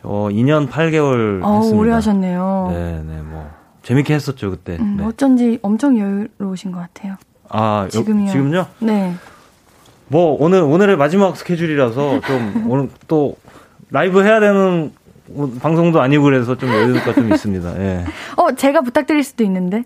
[0.03, 1.79] 저 2년 8개월 어, 했습니다.
[1.79, 2.68] 오래 하셨네요.
[2.72, 3.49] 네, 네, 뭐
[3.89, 4.76] 재밌게 했었죠 그때.
[4.78, 5.05] 음, 네.
[5.07, 7.16] 어쩐지 엄청 여유로우신 것 같아요.
[7.49, 8.30] 아, 요- 지금이요.
[8.30, 8.66] 지금요?
[8.80, 9.14] 네.
[10.09, 13.36] 뭐 오늘 오늘의 마지막 스케줄이라서 좀 오늘 또
[13.91, 14.93] 라이브 해야 되는
[15.62, 17.78] 방송도 아니고 그래서 좀 여유가 좀 있습니다.
[17.80, 18.05] 예.
[18.36, 19.84] 어, 제가 부탁드릴 수도 있는데.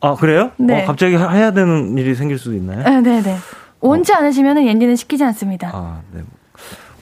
[0.00, 0.50] 아 그래요?
[0.56, 0.82] 네.
[0.82, 2.82] 어, 갑자기 하- 해야 되는 일이 생길 수도 있나요?
[2.82, 3.36] 네, 네, 네.
[3.80, 5.70] 원치 않으시면 옌디는 시키지 않습니다.
[5.72, 6.22] 아, 네.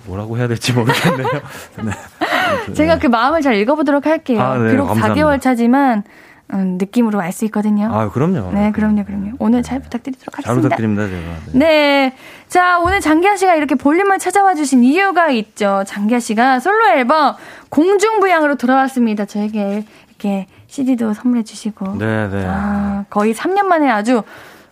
[0.07, 1.26] 뭐라고 해야 될지 모르겠네요.
[1.86, 2.74] 네.
[2.74, 3.01] 제가 네.
[3.01, 4.40] 그 마음을 잘 읽어보도록 할게요.
[4.42, 5.26] 아, 네, 비록 감사합니다.
[5.26, 6.05] 4개월 차지만
[6.53, 7.88] 음, 느낌으로 알 수 있거든요.
[7.92, 8.53] 아, 그럼요.
[8.53, 9.32] 네, 그럼요, 그럼요.
[9.38, 10.68] 오늘 잘 부탁드리도록 잘 하겠습니다.
[10.76, 11.36] 부탁드립니다, 제가.
[11.53, 11.59] 네.
[11.59, 12.16] 네.
[12.49, 15.82] 자, 오늘 장기하 씨가 이렇게 볼륨을 찾아와 주신 이유가 있죠.
[15.86, 17.34] 장기하 씨가 솔로 앨범
[17.70, 19.24] 공중부양으로 돌아왔습니다.
[19.24, 21.97] 저에게 이렇게 CD도 선물해 주시고.
[21.99, 22.45] 네, 네.
[22.47, 24.22] 아, 거의 3년 만에 아주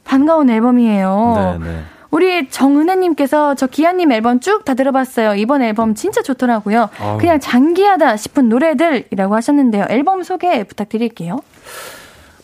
[0.04, 1.58] 반가운 앨범이에요.
[1.58, 1.82] 네, 네.
[2.12, 5.34] 우리 정은혜님께서 저 기아님 앨범 쭉 다 들어봤어요.
[5.34, 6.90] 이번 앨범 진짜 좋더라고요.
[7.00, 7.16] 아우.
[7.18, 9.86] 그냥 장기하다 싶은 노래들이라고 하셨는데요.
[9.88, 11.40] 앨범 소개 부탁드릴게요.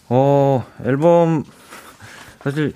[0.08, 1.44] 어, 앨범,
[2.42, 2.72] 사실,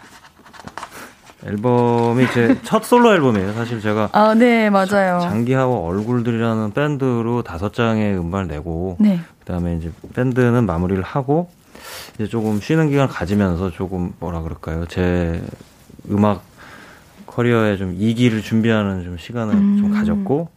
[1.47, 3.55] 앨범이 제 첫 솔로 앨범이에요.
[3.55, 5.19] 사실 제가 아, 네, 맞아요.
[5.23, 9.19] 장기하와 얼굴들이라는 밴드로 다섯 장의 음반을 내고, 네.
[9.41, 11.49] 그 다음에 이제 밴드는 마무리를 하고,
[12.17, 14.85] 이제 조금 쉬는 기간 가지면서 조금 뭐라 그럴까요?
[14.87, 15.43] 제
[16.11, 16.43] 음악
[17.35, 19.93] 커리어에 좀 2기를 준비하는 좀 시간을 좀 음.
[19.93, 20.49] 가졌고,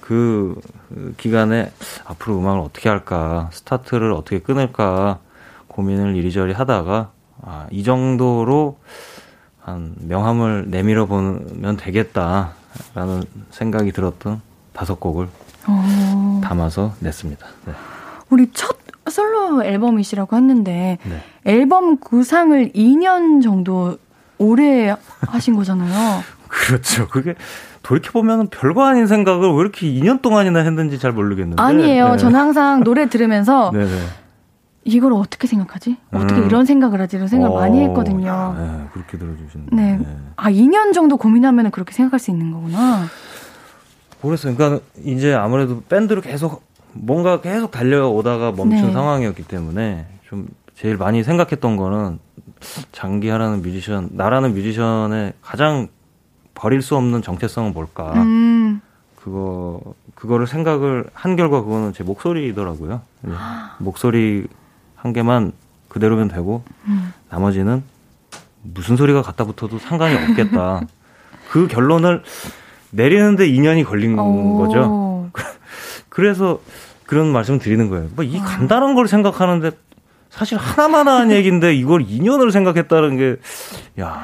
[0.00, 1.70] 그, 그 기간에
[2.04, 5.18] 앞으로 음악을 어떻게 할까, 스타트를 어떻게 끊을까
[5.68, 7.10] 고민을 이리저리 하다가,
[7.42, 8.78] 아, 이 정도로
[9.60, 14.40] 한 명함을 내밀어 보면 되겠다라는 생각이 들었던
[14.72, 15.28] 다섯 곡을
[15.66, 17.46] 어, 담아서 냈습니다.
[17.66, 17.72] 네.
[18.30, 18.76] 우리 첫
[19.08, 21.22] 솔로 앨범이시라고 했는데 네.
[21.44, 23.98] 앨범 구상을 2년 정도
[24.38, 26.22] 오래 하신 거잖아요.
[26.48, 27.08] 그렇죠.
[27.08, 27.34] 그게
[27.82, 31.62] 돌이켜보면 별거 아닌 생각을 왜 이렇게 2년 동안이나 했는지 잘 모르겠는데.
[31.62, 32.12] 아니에요.
[32.12, 32.16] 네.
[32.16, 33.88] 저는 항상 노래 들으면서 네네.
[34.84, 35.96] 이걸 어떻게 생각하지?
[36.12, 36.46] 어떻게 음.
[36.46, 37.16] 이런 생각을 하지?
[37.16, 38.26] 이런 생각 많이 어, 했거든요.
[38.26, 39.76] 야, 네, 그렇게 들어주시는데.
[39.76, 40.06] 네.
[40.36, 43.04] 아, 2년 정도 고민하면 그렇게 생각할 수 있는 거구나.
[44.22, 44.54] 모르겠어요.
[44.56, 46.62] 그러니까 이제 아무래도 밴드로 계속
[46.92, 48.92] 뭔가 계속 달려오다가 멈춘 네.
[48.92, 52.18] 상황이었기 때문에 좀 제일 많이 생각했던 거는
[52.92, 55.88] 장기하라는 뮤지션, 나라는 뮤지션의 가장
[56.54, 58.12] 버릴 수 없는 정체성은 뭘까?
[58.14, 58.80] 음,
[59.16, 59.80] 그거
[60.14, 63.00] 그거를 생각을 한 결과 그거는 제 목소리더라고요.
[63.22, 63.32] 네.
[63.78, 64.46] 목소리
[64.96, 65.52] 한 개만
[65.88, 67.12] 그대로면 되고 음.
[67.30, 67.82] 나머지는
[68.62, 70.82] 무슨 소리가 갖다 붙어도 상관이 없겠다.
[71.50, 72.22] 그 결론을
[72.90, 74.58] 내리는데 2년이 걸린 오.
[74.58, 75.30] 거죠.
[76.08, 76.60] 그래서
[77.06, 78.08] 그런 말씀을 드리는 거예요.
[78.16, 78.44] 뭐이 아.
[78.44, 79.70] 간단한 걸 생각하는데
[80.38, 83.36] 사실 하나만 한 얘기인데 이걸 2년을 생각했다는 게,
[84.00, 84.22] 야,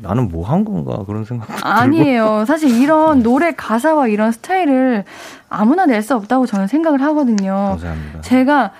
[0.00, 2.44] 나는 뭐 한 건가 그런 생각 아니에요.
[2.46, 5.02] 사실 이런 노래 가사와 이런 스타일을
[5.48, 7.70] 아무나 낼 수 없다고 저는 생각을 하거든요.
[7.70, 8.20] 감사합니다.
[8.20, 8.70] 제가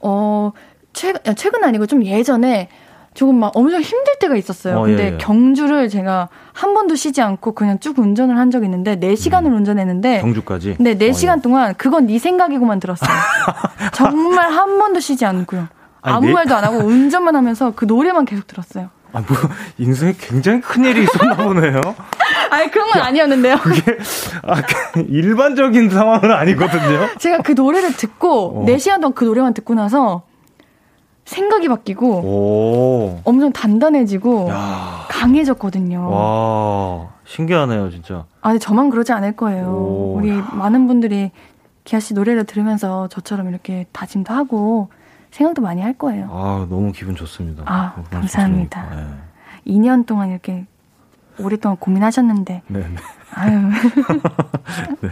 [0.00, 0.52] 어
[0.92, 2.68] 최근 최근 아니고 좀 예전에
[3.14, 4.80] 조금 막 엄청 힘들 때가 있었어요.
[4.80, 5.16] 어, 근데 예, 예.
[5.16, 9.54] 경주를 제가 한 번도 쉬지 않고 그냥 쭉 운전을 한 적이 있는데 4시간을 음.
[9.54, 10.76] 운전했는데 경주까지?
[10.80, 11.40] 네, 4시간 어, 예.
[11.40, 13.08] 동안 그건 네 생각이고만 들었어요.
[13.94, 15.68] 정말 한 번도 쉬지 않고요.
[16.12, 16.32] 아무 네...
[16.32, 18.90] 말도 안 하고 운전만 하면서 그 노래만 계속 들었어요.
[19.12, 19.36] 아, 뭐,
[19.78, 21.80] 인생에 굉장히 큰 일이 있었나 보네요.
[22.50, 23.56] 아니, 그런 건 아니었는데요.
[23.58, 23.98] 그게,
[24.42, 27.08] 아, 그 일반적인 상황은 아니거든요.
[27.18, 28.64] 제가 그 노래를 듣고, 어.
[28.66, 30.22] 4시간 동안 그 노래만 듣고 나서,
[31.24, 33.20] 생각이 바뀌고, 오.
[33.24, 35.06] 엄청 단단해지고, 야.
[35.08, 36.08] 강해졌거든요.
[36.10, 38.26] 와, 신기하네요, 진짜.
[38.42, 39.66] 아니, 저만 그러지 않을 거예요.
[39.66, 40.16] 오.
[40.18, 41.30] 우리 많은 분들이
[41.84, 44.88] 기아 씨 노래를 들으면서 저처럼 이렇게 다짐도 하고,
[45.30, 46.28] 생각도 많이 할 거예요.
[46.30, 47.62] 아, 너무 기분 좋습니다.
[47.66, 48.94] 아, 감사합니다.
[48.94, 49.72] 네.
[49.72, 50.66] 2년 동안 이렇게
[51.38, 52.62] 오랫동안 고민하셨는데.
[52.66, 52.78] 네.
[52.80, 52.96] 네.
[53.34, 53.58] 아유.
[55.00, 55.10] 네.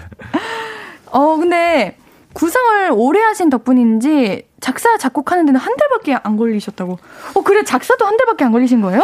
[1.11, 1.97] 어, 근데
[2.33, 6.99] 구상을 오래 하신 덕분인지 작사 작곡하는 데는 한 달밖에 안 걸리셨다고.
[7.35, 9.03] 어, 그래 작사도 한 달밖에 안 걸리신 거예요?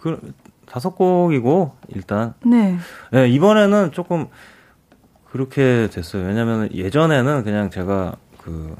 [0.00, 0.32] 그
[0.66, 2.34] 다섯 곡이고 일단.
[2.44, 2.76] 네.
[3.12, 4.26] 네, 이번에는 조금
[5.30, 6.26] 그렇게 됐어요.
[6.26, 8.74] 왜냐면 예전에는 그냥 제가 그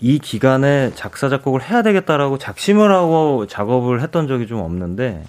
[0.00, 5.24] 이 기간에 작사 작곡을 해야 되겠다라고 작심을 하고 작업을 했던 적이 좀 없는데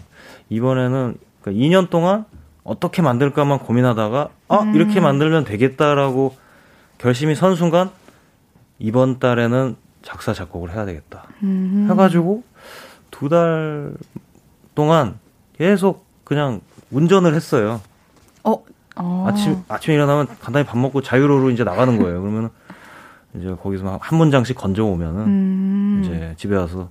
[0.50, 2.26] 이번에는 그러니까 2년 동안
[2.64, 4.76] 어떻게 만들까만 고민하다가 아 음.
[4.76, 6.36] 이렇게 만들면 되겠다라고
[7.00, 7.90] 결심이 선 순간
[8.78, 11.88] 이번 달에는 작사 작곡을 해야 되겠다 음.
[11.90, 12.44] 해가지고
[13.12, 13.94] 두 달
[14.76, 15.20] 동안
[15.58, 16.62] 계속 그냥
[16.92, 17.82] 운전을 했어요.
[18.46, 18.64] 어,
[18.96, 19.26] 어.
[19.28, 22.22] 아침 아침에 일어나면 간단히 밥 먹고 자유로로 이제 나가는 거예요.
[22.22, 22.50] 그러면
[23.36, 26.02] 이제 거기서 한 문장씩 건져 오면은 음.
[26.04, 26.90] 이제 집에 와서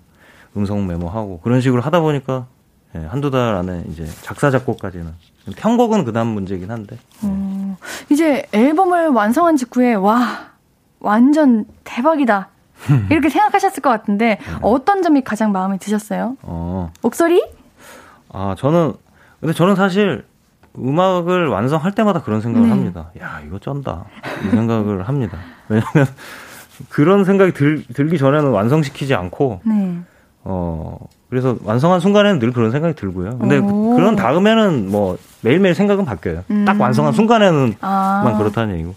[0.57, 2.47] 음성 메모하고 그런 식으로 하다 보니까
[2.95, 5.12] 예, 한두 달 안에 이제 작사 작곡까지는
[5.57, 6.99] 편곡은 그다음 문제긴 한데.
[7.22, 7.76] 어,
[8.11, 10.49] 이제 앨범을 완성한 직후에 와
[11.01, 12.49] 완전 대박이다.
[13.11, 14.59] 이렇게 생각하셨을 것 같은데 네.
[14.62, 16.36] 어떤 점이 가장 마음에 드셨어요?
[16.43, 16.93] 어.
[17.03, 17.45] 목소리?
[18.30, 18.93] 아 저는
[19.41, 20.24] 근데 저는 사실
[20.78, 22.74] 음악을 완성할 때마다 그런 생각을 네.
[22.74, 23.11] 합니다.
[23.20, 24.05] 야 이거 쩐다
[24.47, 25.39] 이 생각을 합니다.
[25.68, 26.06] 왜냐면
[26.88, 29.98] 그런 생각이 들, 들기 전에는 완성시키지 않고 네.
[30.44, 30.98] 어
[31.28, 33.38] 그래서 완성한 순간에는 늘 그런 생각이 들고요.
[33.38, 33.94] 근데 오.
[33.96, 36.44] 그런 다음에는 뭐 매일매일 생각은 바뀌어요.
[36.50, 36.64] 음.
[36.64, 38.34] 딱 완성한 순간에는만 아.
[38.38, 38.94] 그렇다는 얘기고.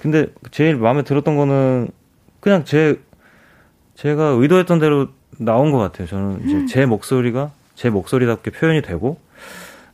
[0.00, 1.88] 근데 제일 마음에 들었던 거는
[2.40, 3.00] 그냥 제
[3.96, 6.06] 제가 의도했던 대로 나온 것 같아요.
[6.06, 6.66] 저는 이제 음.
[6.66, 9.18] 제 목소리가 제 목소리답게 표현이 되고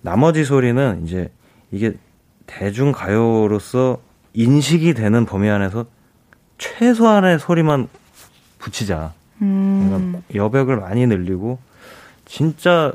[0.00, 1.30] 나머지 소리는 이제
[1.72, 1.94] 이게
[2.46, 3.98] 대중 가요로서
[4.34, 5.86] 인식이 되는 범위 안에서
[6.59, 7.88] 최소한의 소리만
[8.59, 9.12] 붙이자.
[9.42, 9.88] 음.
[9.88, 11.59] 그러니까 여백을 많이 늘리고
[12.24, 12.92] 진짜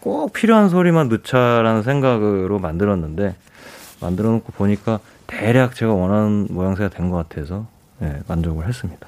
[0.00, 3.34] 꼭 필요한 소리만 넣자라는 생각으로 만들었는데
[4.00, 7.66] 만들어 놓고 보니까 대략 제가 원하는 모양새가 된 것 같아서
[7.98, 9.06] 네, 만족을 했습니다.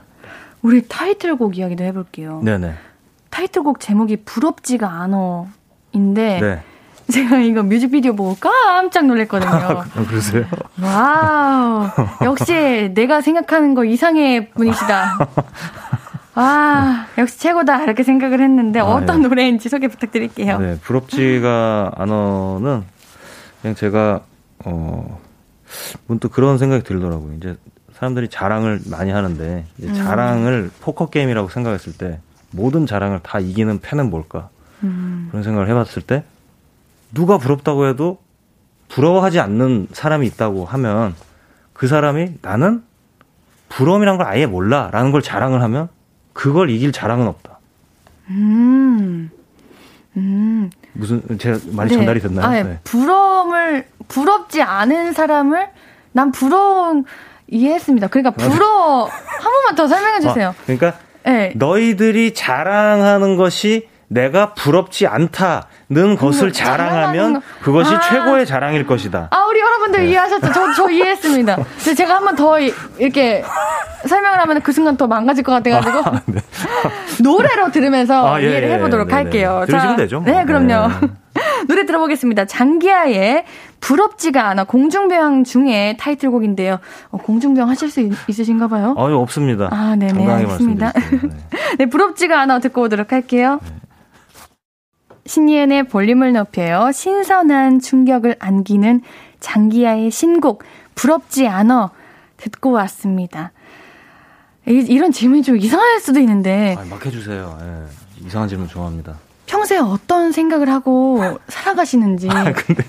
[0.60, 2.40] 우리 타이틀곡 이야기도 해볼게요.
[2.44, 2.74] 네네.
[3.30, 6.62] 타이틀곡 제목이 부럽지가 않어인데 네.
[7.10, 9.50] 제가 이거 뮤직비디오 보고 깜짝 놀랐거든요.
[9.50, 10.44] 아, 그러세요?
[10.80, 11.88] Wow.
[12.24, 15.18] 역시 내가 생각하는 거 이상의 분이시다.
[16.34, 17.82] 아, 역시 최고다.
[17.84, 19.28] 이렇게 생각을 했는데 아, 어떤 예.
[19.28, 20.58] 노래인지 소개 부탁드릴게요.
[20.58, 22.84] 네, 부럽지가 않어는
[23.60, 24.20] 그냥 제가
[24.64, 25.20] 어
[26.06, 27.34] 문득 그런 생각이 들더라고요.
[27.36, 27.56] 이제
[27.94, 29.94] 사람들이 자랑을 많이 하는데 음.
[29.94, 34.48] 자랑을 포커 게임이라고 생각했을 때 모든 자랑을 다 이기는 패는 뭘까?
[34.82, 35.28] 음.
[35.30, 36.24] 그런 생각을 해봤을 때
[37.12, 38.18] 누가 부럽다고 해도
[38.88, 41.14] 부러워하지 않는 사람이 있다고 하면
[41.72, 42.82] 그 사람이 나는
[43.68, 45.88] 부러움이란 걸 아예 몰라라는 걸 자랑을 하면
[46.32, 47.58] 그걸 이길 자랑은 없다.
[48.28, 49.30] 음.
[50.16, 50.70] 음.
[50.92, 51.96] 무슨 제가 많이 네.
[51.96, 52.46] 전달이 됐나요?
[52.46, 52.62] 아, 네.
[52.62, 52.78] 네.
[52.84, 55.68] 부러움을 부럽지 않은 사람을
[56.12, 57.04] 난 부러움
[57.48, 58.08] 이해했습니다.
[58.08, 60.48] 그러니까 부러워 한 번만 더 설명해 주세요.
[60.50, 60.94] 어, 그러니까
[61.24, 61.52] 네.
[61.56, 68.00] 너희들이 자랑하는 것이 내가 부럽지 않다는 것을 자랑하면 그것이 아.
[68.00, 69.28] 최고의 자랑일 것이다.
[69.30, 70.10] 아, 우리 여러분들 네.
[70.10, 70.52] 이해하셨죠?
[70.52, 71.56] 저, 저 이해했습니다.
[71.96, 73.42] 제가 한번 더 이렇게
[74.06, 75.98] 설명을 하면 그 순간 더 망가질 것 같아가지고.
[76.04, 76.40] 아, 네.
[77.22, 79.64] 노래로 들으면서 아, 예, 이해를 예, 해보도록 네, 할게요.
[79.66, 80.20] 들으시면 되죠.
[80.20, 80.30] 뭐.
[80.30, 80.88] 네, 그럼요.
[80.88, 81.08] 네.
[81.66, 82.44] 노래 들어보겠습니다.
[82.44, 83.44] 장기하의
[83.80, 86.78] 부럽지가 않아 공중병 중에 타이틀곡인데요.
[87.10, 88.94] 어, 공중병 하실 수 있, 으신가 봐요?
[88.98, 89.68] 아, 없습니다.
[89.72, 90.30] 아, 네네.
[90.30, 90.92] 알겠습니다.
[90.92, 91.18] 네.
[91.78, 93.58] 네, 부럽지가 않아 듣고 오도록 할게요.
[93.62, 93.81] 네.
[95.26, 96.90] 신예은의 볼륨을 높여요.
[96.92, 99.02] 신선한 충격을 안기는
[99.40, 100.62] 장기야의 신곡
[100.94, 101.90] 부럽지 않아
[102.36, 103.52] 듣고 왔습니다.
[104.66, 106.76] 이, 런 질문이 좀 이상할 수도 있는데.
[106.78, 107.58] 아, 막 해주세요.
[107.60, 108.26] 예.
[108.26, 109.16] 이상한 질문 좋아합니다.
[109.46, 112.28] 평소에 어떤 생각을 하고 살아가시는지.
[112.30, 112.44] 아,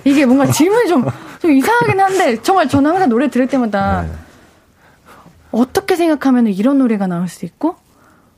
[0.05, 1.03] 이게 뭔가 질문이 좀,
[1.39, 4.11] 좀 이상하긴 한데, 정말 저는 항상 노래 들을 때마다 네.
[5.51, 7.75] 어떻게 생각하면 이런 노래가 나올 수 있고,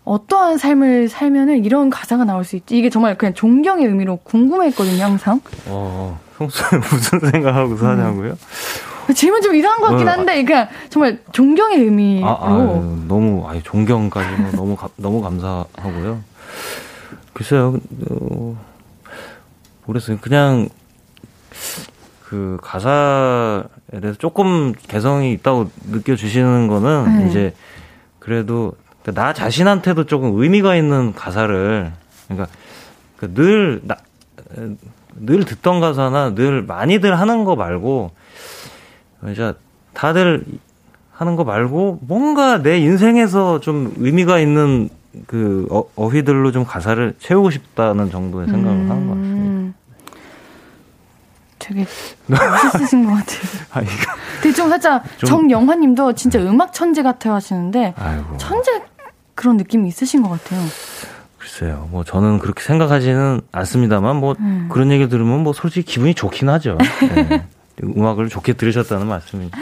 [0.06, 2.78] 어떠한 삶을 살면 이런 가사가 나올 수 있지.
[2.78, 5.42] 이게 정말 그냥 존경의 의미로 궁금했거든요, 항상.
[5.66, 8.32] 어, 평소에 무슨 생각하고 사냐고요?
[8.32, 9.14] 음.
[9.14, 12.28] 질문 좀 이상한 것 같긴 어, 한데, 그냥 정말 존경의 의미로.
[12.28, 16.22] 아, 아, 너무, 아니, 존경까지 뭐 너무, 가, 너무 감사하고요.
[17.34, 17.80] 글쎄요,
[18.10, 18.58] 어,
[19.86, 20.18] 모르겠어요.
[20.22, 20.70] 그냥,
[22.24, 27.30] 그, 가사에 대해서 조금 개성이 있다고 느껴주시는 거는, 네.
[27.30, 27.54] 이제,
[28.20, 28.74] 그래도,
[29.14, 31.92] 나 자신한테도 조금 의미가 있는 가사를,
[32.28, 32.50] 그러니까,
[33.18, 33.96] 그 늘, 나,
[35.16, 38.12] 늘 듣던 가사나 늘 많이들 하는 거 말고,
[39.32, 39.54] 이제
[39.94, 40.44] 다들
[41.12, 44.90] 하는 거 말고, 뭔가 내 인생에서 좀 의미가 있는
[45.28, 48.92] 그 어, 어휘들로 좀 가사를 채우고 싶다는 정도의 생각을 음.
[48.92, 49.46] 하는 것 같습니다.
[51.60, 51.86] 되게
[52.28, 53.40] 멋있으신 것 같아요.
[53.72, 53.92] 아, 이거
[54.42, 55.30] 되게 좀 살짝 좀...
[55.30, 58.38] 정영화님도 진짜 음악 천재 같아 하시는데 아이고.
[58.38, 58.84] 천재
[59.36, 60.62] 그런 느낌이 있으신 것 같아요.
[61.38, 64.68] 글쎄요, 뭐 저는 그렇게 생각하지는 않습니다만 뭐 음.
[64.72, 66.78] 그런 얘기 들으면 뭐 솔직히 기분이 좋긴 하죠.
[67.14, 67.46] 네.
[67.84, 69.58] 음악을 좋게 들으셨다는 말씀이니까.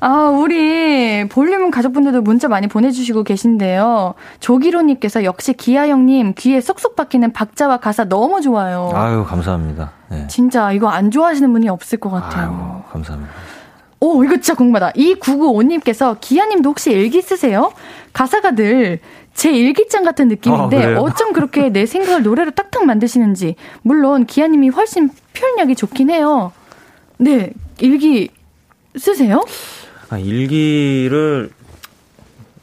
[0.00, 4.14] 아, 우리 볼륨 가족분들도 문자 많이 보내주시고 계신데요.
[4.40, 8.90] 조기로님께서 역시 기아 형님 귀에 쏙쏙 박히는 박자와 가사 너무 좋아요.
[8.94, 9.92] 아유, 감사합니다.
[10.08, 10.26] 네.
[10.26, 12.82] 진짜 이거 안 좋아하시는 분이 없을 것 같아요.
[12.84, 13.32] 아유, 감사합니다.
[14.00, 14.92] 오, 이거 진짜 궁금하다.
[14.96, 17.72] 이 995님께서 기아님도 혹시 일기 쓰세요?
[18.12, 19.00] 가사가 늘
[19.34, 23.56] 제 일기장 같은 느낌인데 아, 어쩜 그렇게 내 생각을 노래로 딱딱 만드시는지.
[23.82, 26.52] 물론 기아님이 훨씬 표현력이 좋긴 해요.
[27.16, 28.28] 네, 일기
[28.98, 29.42] 쓰세요?
[30.10, 31.50] 아, 일기를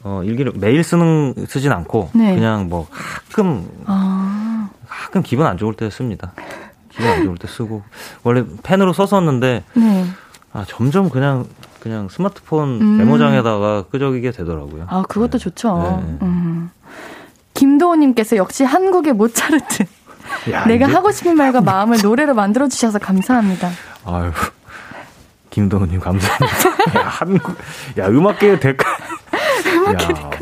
[0.04, 2.34] 어, 일기를 매일 쓰는 쓰진 않고 네.
[2.34, 4.70] 그냥 뭐 가끔 아.
[4.86, 6.32] 가끔 기분 안 좋을 때 씁니다.
[6.90, 7.82] 기분 안 좋을 때 쓰고
[8.22, 10.04] 원래 펜으로 썼었는데 네.
[10.52, 11.46] 아 점점 그냥
[11.80, 12.96] 그냥 스마트폰 음.
[12.98, 14.86] 메모장에다가 끄적이게 되더라고요.
[14.88, 15.38] 아 그것도 네.
[15.38, 16.02] 좋죠.
[16.02, 16.18] 네.
[16.26, 16.70] 음.
[17.54, 19.84] 김도호님께서 역시 한국의 모차르트.
[20.52, 20.94] 야, 내가 이제...
[20.94, 23.70] 하고 싶은 말과 마음을 노래로 만들어 주셔서 감사합니다.
[24.04, 24.30] 아유,
[25.50, 26.68] 김동훈님 감사합니다.
[27.00, 27.56] 야, 한국,
[27.98, 28.84] 야, 음악계 데카.
[29.74, 30.38] 음악계 데카.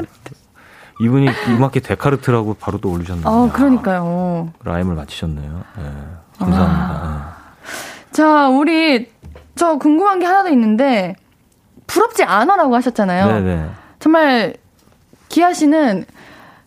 [1.00, 3.26] 이분이 음악계 데카르트라고 바로 또 올리셨네요.
[3.26, 4.52] 어, 그러니까요.
[4.64, 5.64] 라임을 맞히셨네요.
[5.76, 5.92] 네,
[6.38, 7.36] 감사합니다.
[7.38, 8.12] 네.
[8.12, 9.10] 자, 우리,
[9.56, 11.16] 저 궁금한 게 하나 더 있는데,
[11.86, 13.26] 부럽지 않아라고 하셨잖아요.
[13.26, 13.66] 네네.
[13.98, 14.54] 정말,
[15.28, 16.04] 기아 씨는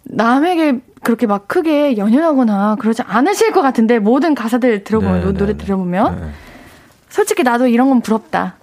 [0.03, 6.19] 남에게 그렇게 막 크게 연연하거나 그러지 않으실 것 같은데, 모든 가사들 들어보면, 네, 노래 들어보면.
[6.19, 6.31] 네.
[7.09, 8.55] 솔직히 나도 이런 건 부럽다.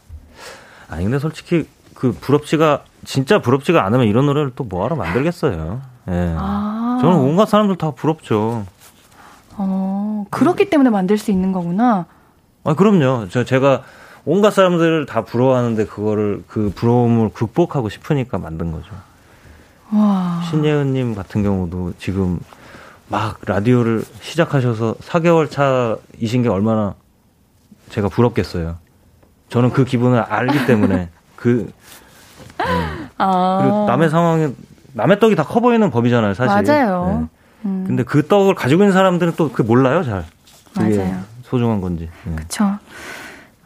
[0.88, 5.80] 아니 근데 솔직히 그 부럽지가 진짜 부럽지가 않으면 이런 노래를 또 뭐하러 만들겠어요.
[6.08, 6.34] 예.
[6.38, 6.98] 아.
[7.00, 8.64] 저는 온갖 사람들 다 부럽죠.
[9.56, 12.06] 어 그렇기 때문에 만들 수 있는 거구나.
[12.62, 13.28] 아 그럼요.
[13.30, 13.82] 저 제가
[14.26, 18.86] 온갖 사람들을 다 부러워하는데 그거를 그 부러움을 극복하고 싶으니까 만든 거죠.
[19.92, 20.42] 와.
[20.50, 22.40] 신예은님 같은 경우도 지금
[23.08, 26.94] 막 라디오를 시작하셔서 4개월 차이신 게 얼마나
[27.90, 28.76] 제가 부럽겠어요.
[29.48, 31.72] 저는 그 기분을 알기 때문에 그
[32.58, 32.64] 네.
[33.18, 33.58] 아.
[33.62, 34.48] 그리고 남의 상황에
[34.92, 36.62] 남의 떡이 다 커 보이는 법이잖아요, 사실.
[36.72, 37.28] 맞아요.
[37.62, 37.68] 네.
[37.68, 37.84] 음.
[37.86, 40.24] 근데 그 떡을 가지고 있는 사람들은 또 그 몰라요, 잘.
[40.76, 41.20] 그게 맞아요.
[41.44, 42.08] 소중한 건지.
[42.24, 42.34] 네.
[42.34, 42.76] 그렇죠.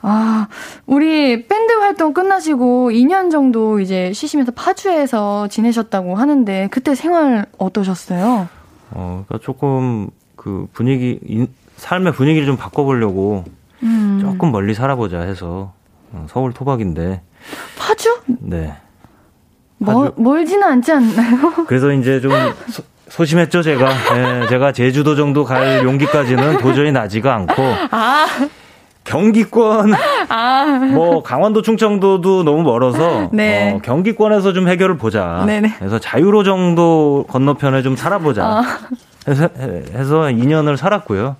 [0.03, 0.49] 아,
[0.87, 8.49] 우리 밴드 활동 끝나시고 2년 정도 이제 쉬시면서 파주에서 지내셨다고 하는데 그때 생활 어떠셨어요?
[8.93, 13.45] 어, 그러니까 조금 그 분위기 삶의 분위기를 좀 바꿔보려고
[13.83, 14.19] 음.
[14.23, 15.73] 조금 멀리 살아보자 해서
[16.13, 17.23] 어, 서울 토박인데
[17.79, 18.21] 파주?
[18.41, 18.75] 네.
[19.79, 21.65] 멀, 멀지는 않지 않나요?
[21.67, 22.33] 그래서 이제 좀
[22.69, 23.89] 소, 소심했죠 제가.
[24.15, 27.63] 네, 제가 제주도 정도 갈 용기까지는 도저히 나지가 않고.
[27.91, 28.27] 아.
[29.05, 29.93] 경기권,
[30.29, 30.65] 아.
[30.93, 33.73] 뭐 강원도, 충청도도 너무 멀어서 네.
[33.75, 35.45] 어, 경기권에서 좀 해결을 보자.
[35.47, 35.75] 네네.
[35.79, 38.45] 그래서 자유로 정도 건너편에 좀 살아보자.
[38.45, 38.63] 아.
[39.29, 41.37] 해서, 해서 2년을 살았고요.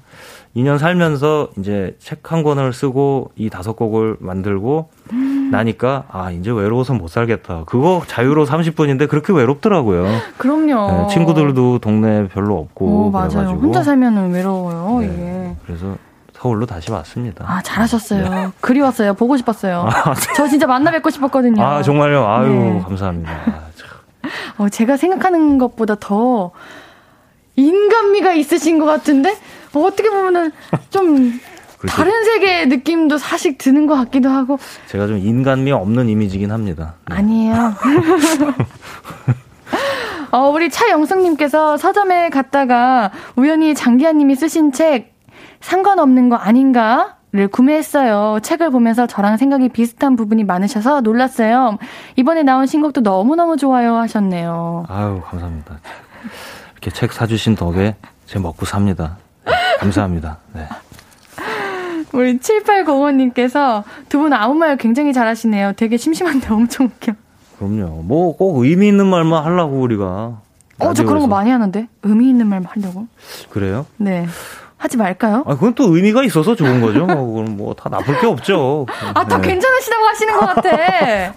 [0.57, 5.49] 2년 살면서 이제 책 한 권을 쓰고 이 다섯 곡을 만들고 음.
[5.53, 7.63] 나니까 아 이제 외로워서 못 살겠다.
[7.67, 10.07] 그거 자유로 30분인데 그렇게 외롭더라고요.
[10.39, 10.91] 그럼요.
[10.93, 13.29] 네, 친구들도 동네 별로 없고 오, 맞아요.
[13.31, 13.61] 그래가지고.
[13.61, 14.99] 혼자 살면은 외로워요.
[15.01, 15.57] 네, 이게.
[15.67, 15.97] 그래서
[16.41, 17.45] 서울로 다시 왔습니다.
[17.47, 18.29] 아 잘하셨어요.
[18.31, 18.49] 네.
[18.61, 19.13] 그리웠어요.
[19.13, 19.87] 보고 싶었어요.
[19.87, 20.33] 아, 네.
[20.35, 21.63] 저 진짜 만나 뵙고 싶었거든요.
[21.63, 22.27] 아 정말요.
[22.27, 22.81] 아유 네.
[22.83, 23.31] 감사합니다.
[23.31, 23.61] 아,
[24.57, 26.53] 어, 제가 생각하는 것보다 더
[27.57, 29.37] 인간미가 있으신 것 같은데
[29.75, 30.51] 어, 어떻게 보면은
[30.89, 31.39] 좀
[31.77, 31.97] 그렇죠.
[31.97, 34.59] 다른 세계의 느낌도 사실 드는 것 같기도 하고.
[34.87, 36.95] 제가 좀 인간미 없는 이미지긴 합니다.
[37.09, 37.17] 네.
[37.17, 37.75] 아니에요.
[40.33, 45.10] 어, 우리 차영숙님께서 서점에 갔다가 우연히 장기하님이 쓰신 책
[45.61, 47.17] 상관없는 거 아닌가?
[47.33, 48.41] 를 구매했어요.
[48.43, 51.79] 책을 보면서 저랑 생각이 비슷한 부분이 많으셔서 놀랐어요.
[52.17, 54.87] 이번에 나온 신곡도 너무너무 좋아요 하셨네요.
[54.89, 55.79] 아유, 감사합니다.
[56.73, 57.95] 이렇게 책 사주신 덕에
[58.27, 59.19] 제 먹고 삽니다.
[59.47, 60.39] 네, 감사합니다.
[60.55, 60.67] 네.
[62.13, 65.75] 우리 7805님께서 두 분 아무 말 굉장히 잘하시네요.
[65.77, 67.13] 되게 심심한데 엄청 웃겨.
[67.59, 68.03] 그럼요.
[68.03, 70.41] 뭐 꼭 의미 있는 말만 하려고 우리가.
[70.81, 71.87] 어, 저 그런 거 많이 하는데.
[72.03, 73.07] 의미 있는 말만 하려고.
[73.51, 73.87] 그래요?
[73.99, 74.27] 네.
[74.81, 75.45] 하지 말까요?
[75.47, 77.05] 아, 그건 또 의미가 있어서 좋은 거죠.
[77.05, 78.87] 뭐, 그건 뭐, 다 나쁠 게 없죠.
[79.13, 79.49] 아, 다 네.
[79.49, 80.71] 괜찮으시다고 하시는 것 같아.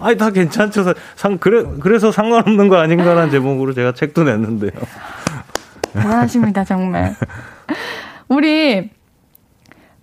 [0.00, 0.94] 아니, 다 괜찮죠.
[1.14, 4.70] 상, 그래, 그래서 상관없는 거 아닌가라는 제목으로 제가 책도 냈는데요.
[5.92, 7.14] 대단하십니다, 정말.
[8.28, 8.88] 우리,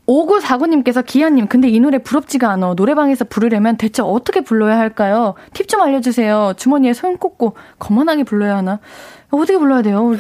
[0.07, 2.75] 5949님께서 기아님, 근데 이 노래 부럽지가 않아.
[2.75, 5.33] 노래방에서 부르려면 대체 어떻게 불러야 할까요?
[5.53, 6.53] 팁 좀 알려주세요.
[6.57, 8.79] 주머니에 손 꽂고 거만하게 불러야 하나?
[9.31, 10.15] 어떻게 불러야 돼요?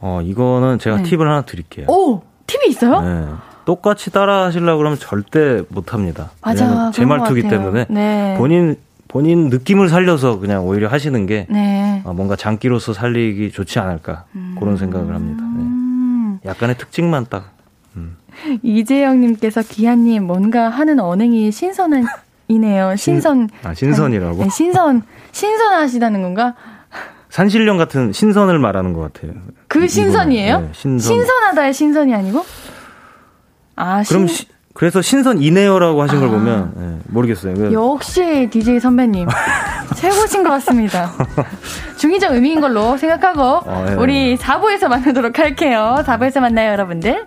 [0.00, 1.02] 어, 이거는 제가 네.
[1.02, 1.86] 팁을 하나 드릴게요.
[1.90, 2.22] 오!
[2.66, 3.00] 팁이 있어요?
[3.00, 3.26] 네.
[3.64, 6.30] 똑같이 따라 하시려고 그러면 절대 못 합니다.
[6.42, 6.90] 맞아.
[6.92, 7.86] 제 말투기 때문에.
[7.88, 8.34] 네.
[8.38, 8.76] 본인,
[9.08, 12.02] 본인 느낌을 살려서 그냥 오히려 하시는 게 네.
[12.04, 14.24] 어, 뭔가 장기로서 살리기 좋지 않을까.
[14.34, 14.56] 음.
[14.58, 15.42] 그런 생각을 합니다.
[15.42, 16.48] 네.
[16.48, 17.52] 약간의 특징만 딱.
[17.96, 18.16] 음.
[18.62, 22.06] 이재영님께서 기아님 뭔가 하는 언행이 신선한
[22.48, 22.94] 이네요.
[22.94, 23.48] 신선.
[23.64, 24.44] 아 신선이라고?
[24.44, 25.02] 네, 신선
[25.32, 26.54] 신선하시다는 건가?
[27.36, 29.32] 산신령 같은 신선을 말하는 것 같아요.
[29.68, 30.60] 그 신선이에요?
[30.60, 30.98] 네, 신선.
[31.00, 32.42] 신선 하다의 신선이 아니고?
[33.76, 34.36] 아, 그럼 신...
[34.36, 36.20] 시, 그래서 신선이네요라고 하신 아.
[36.20, 37.74] 걸 보면 네, 모르겠어요.
[37.74, 39.28] 역시 DJ 선배님
[39.96, 41.12] 최고신 것 같습니다.
[41.98, 43.94] 중의적 의미인 걸로 생각하고 어, 네.
[43.96, 45.96] 우리 4부에서 만나도록 할게요.
[46.06, 47.26] 4부에서 만나요, 여러분들.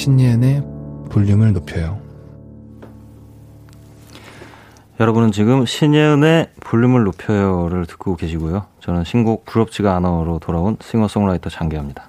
[0.00, 0.62] 신예은의
[1.10, 2.00] 볼륨을 높여요
[4.98, 8.64] 여러분은 지금 신예은의 볼륨을 높여요를 듣고 계시고요.
[8.80, 12.08] 저는 신곡 부럽지가 않아로 돌아온 싱어송라이터 장기합니다.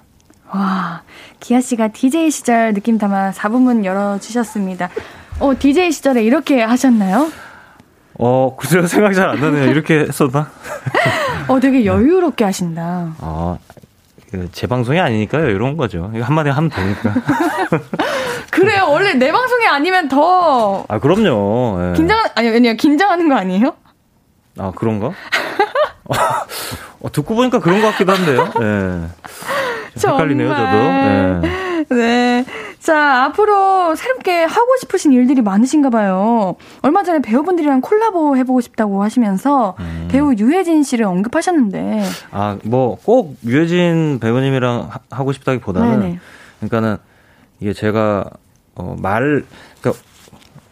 [0.54, 1.02] 와,
[1.38, 4.88] 기아 씨가 DJ 시절 느낌 담아 4부문 열어주셨습니다.
[5.40, 7.30] 어, DJ 시절에 이렇게 하셨나요?
[8.18, 9.70] 어, 글쎄요, 생각이 잘안 나네요.
[9.70, 10.50] 이렇게 했었나?
[11.48, 13.14] 어, 되게 여유롭게 하신다.
[13.18, 13.81] 아, 그
[14.52, 15.50] 제 방송이 아니니까요.
[15.50, 16.10] 이런 거죠.
[16.14, 17.14] 이거 한마디 하면 되니까.
[18.50, 18.86] 그래요.
[18.88, 20.84] 원래 내 방송이 아니면 더.
[20.88, 21.90] 아, 그럼요.
[21.90, 21.92] 예.
[21.94, 22.74] 긴장, 아니, 아니요.
[22.74, 23.74] 긴장하는 거 아니에요?
[24.58, 25.12] 아, 그런가?
[27.00, 28.48] 어, 듣고 보니까 그런 것 같기도 한데요.
[28.60, 29.08] 예.
[30.08, 30.76] 헷갈리네요, 저도.
[30.78, 31.84] 예.
[31.94, 32.44] 네.
[32.82, 36.56] 자, 앞으로 새롭게 하고 싶으신 일들이 많으신가 봐요.
[36.82, 40.08] 얼마 전에 배우분들이랑 콜라보 해보고 싶다고 하시면서 음.
[40.10, 42.02] 배우 유해진 씨를 언급하셨는데.
[42.32, 46.00] 아, 뭐, 꼭 유해진 배우님이랑 하, 고 싶다기 보다는.
[46.00, 46.18] 네네.
[46.58, 46.96] 그러니까는
[47.60, 48.28] 이게 제가,
[48.74, 49.44] 어, 말,
[49.80, 50.02] 그러니까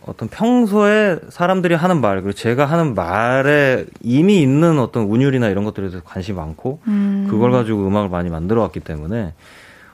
[0.05, 5.91] 어떤 평소에 사람들이 하는 말, 그리고 제가 하는 말에 이미 있는 어떤 운율이나 이런 것들에
[5.91, 7.29] 대해서 관심이 많고, 음.
[7.31, 9.33] 그걸 가지고 음악을 많이 만들어 왔기 때문에,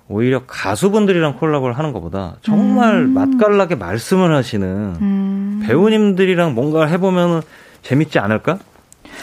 [0.09, 3.15] 오히려 가수분들이랑 콜라보를 하는 것보다 정말 음.
[3.15, 4.67] 맛깔나게 말씀을 하시는
[5.01, 5.63] 음.
[5.67, 7.43] 배우님들이랑 뭔가 해보면
[7.83, 8.59] 재밌지 않을까?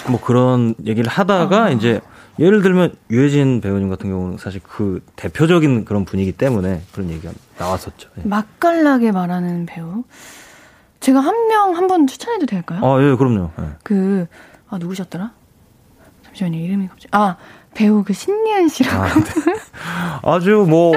[0.10, 1.72] 뭐 그런 얘기를 하다가 어.
[1.72, 2.02] 이제
[2.40, 8.10] 예를 들면 유해진 배우님 같은 경우는 사실 그 대표적인 그런 분위기 때문에 그런 얘기가 나왔었죠.
[8.18, 8.22] 예.
[8.28, 10.04] 맛깔나게 말하는 배우?
[11.00, 12.80] 제가 한 명 한 번 추천해도 될까요?
[12.84, 13.52] 아, 예, 그럼요.
[13.60, 13.64] 예.
[13.84, 14.26] 그,
[14.70, 15.32] 아, 누구셨더라?
[16.26, 17.10] 잠시만요, 이름이 갑자기.
[17.12, 17.36] 아,
[17.74, 19.04] 배우 그 신예은 씨라고.
[20.24, 20.94] 아, 주 뭐,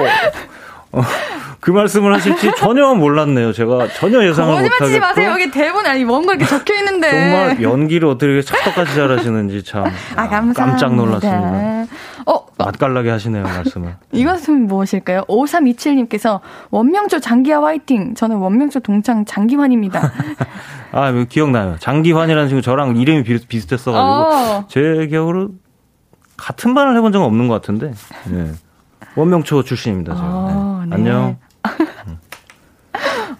[0.91, 1.01] 어,
[1.59, 3.51] 그 말씀을 하실지 전혀 몰랐네요.
[3.53, 4.77] 제가 전혀 예상을 못하겠고.
[4.77, 5.31] 거짓말 마세요.
[5.31, 7.09] 여기 대본 아니 뭔가 이렇게 적혀 있는데.
[7.11, 11.85] 정말 연기를 어떻게 찰떡같이 잘하시는지 참 아, 깜짝 놀랐습니다.
[12.25, 13.95] 어, 맛깔나게 하시네요, 말씀을.
[14.11, 15.23] 이것은 무엇일까요?
[15.29, 18.15] 5327님께서 원명조 장기화 화이팅.
[18.15, 20.11] 저는 원명조 동창 장기환입니다.
[20.91, 21.77] 아, 기억나요.
[21.79, 24.65] 장기환이라는 친구 저랑 이름이 비슷했어가지고 어.
[24.67, 25.49] 제 기억으로
[26.37, 27.93] 같은 반을 해본 적은 없는 것 같은데.
[28.25, 28.51] 네.
[29.15, 30.15] 원명초 출신입니다.
[30.15, 30.27] 제가.
[30.27, 30.89] 아, 네.
[30.89, 30.95] 네.
[30.95, 31.37] 안녕.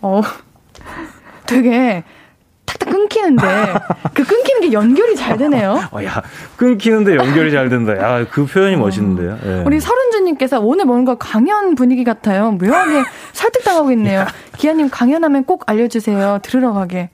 [0.02, 0.22] 어,
[1.46, 2.04] 되게
[2.66, 3.74] 탁탁 끊기는데
[4.14, 5.82] 그 끊기는 게 연결이 잘 되네요.
[5.92, 6.22] 어, 야,
[6.58, 7.98] 끊기는데 연결이 잘 된다.
[7.98, 9.38] 야, 그 표현이 멋있는데요.
[9.46, 9.64] 예.
[9.66, 12.52] 우리 설은주님께서 오늘 뭔가 강연 분위기 같아요.
[12.52, 14.26] 묘하게 설득당하고 있네요.
[14.58, 16.40] 기아님 강연하면 꼭 알려주세요.
[16.44, 17.10] 들으러 가게.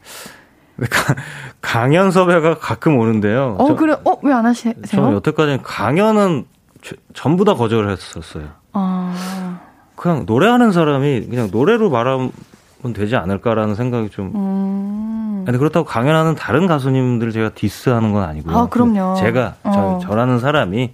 [0.90, 1.16] 가-
[1.62, 3.56] 강연 섭외가 가끔 오는데요.
[3.60, 4.74] 어, 저- 그래, 어, 왜 안 하세요?
[4.88, 6.46] 저는 여태까지 강연은
[6.82, 8.46] 저- 전부 다 거절을 했었어요.
[8.74, 9.60] 아,
[9.96, 12.32] 그냥 노래하는 사람이 그냥 노래로 말하면
[12.94, 14.32] 되지 않을까라는 생각이 좀.
[14.36, 15.44] 음.
[15.46, 18.58] 근데 그렇다고 강연하는 다른 가수님들 제가 디스하는 건 아니고요.
[18.58, 19.16] 아, 그럼요.
[19.20, 20.00] 제가 어.
[20.02, 20.94] 저, 저라는 사람이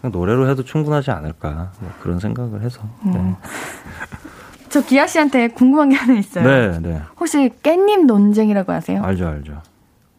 [0.00, 2.80] 그냥 노래로 해도 충분하지 않을까 뭐 그런 생각을 해서.
[3.06, 3.36] 음.
[4.68, 6.44] 저 기아 씨한테 궁금한 게 하나 있어요.
[6.44, 9.02] 네, 네, 혹시 깻잎 논쟁이라고 아세요?
[9.02, 9.62] 알죠, 알죠.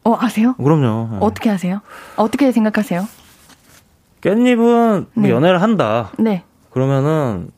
[0.04, 0.56] 어, 아세요?
[0.56, 1.10] 그럼요.
[1.12, 1.18] 네.
[1.22, 1.82] 어떻게 아세요?
[2.16, 3.08] 어떻게 생각하세요?
[4.22, 4.58] 깻잎은
[5.14, 5.30] 뭐 네.
[5.30, 6.12] 연애를 한다.
[6.18, 6.43] 네.
[6.72, 7.52] 그러면은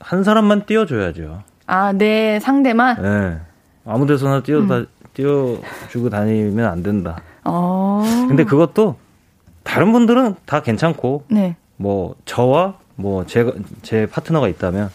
[0.00, 1.42] 한 사람만 띄워줘야죠.
[1.66, 3.00] 아, 내 상대만?
[3.02, 3.40] 네.
[3.86, 4.68] 아무 데서나 띄워 음.
[4.68, 4.84] 다
[5.14, 7.20] 띄워주고 다니면 안 된다.
[7.44, 8.02] 어.
[8.28, 8.96] 근데 그것도
[9.62, 11.56] 다른 분들은 다 괜찮고 네.
[11.76, 13.52] 뭐 저와 뭐 제가
[13.82, 14.90] 제 파트너가 있다면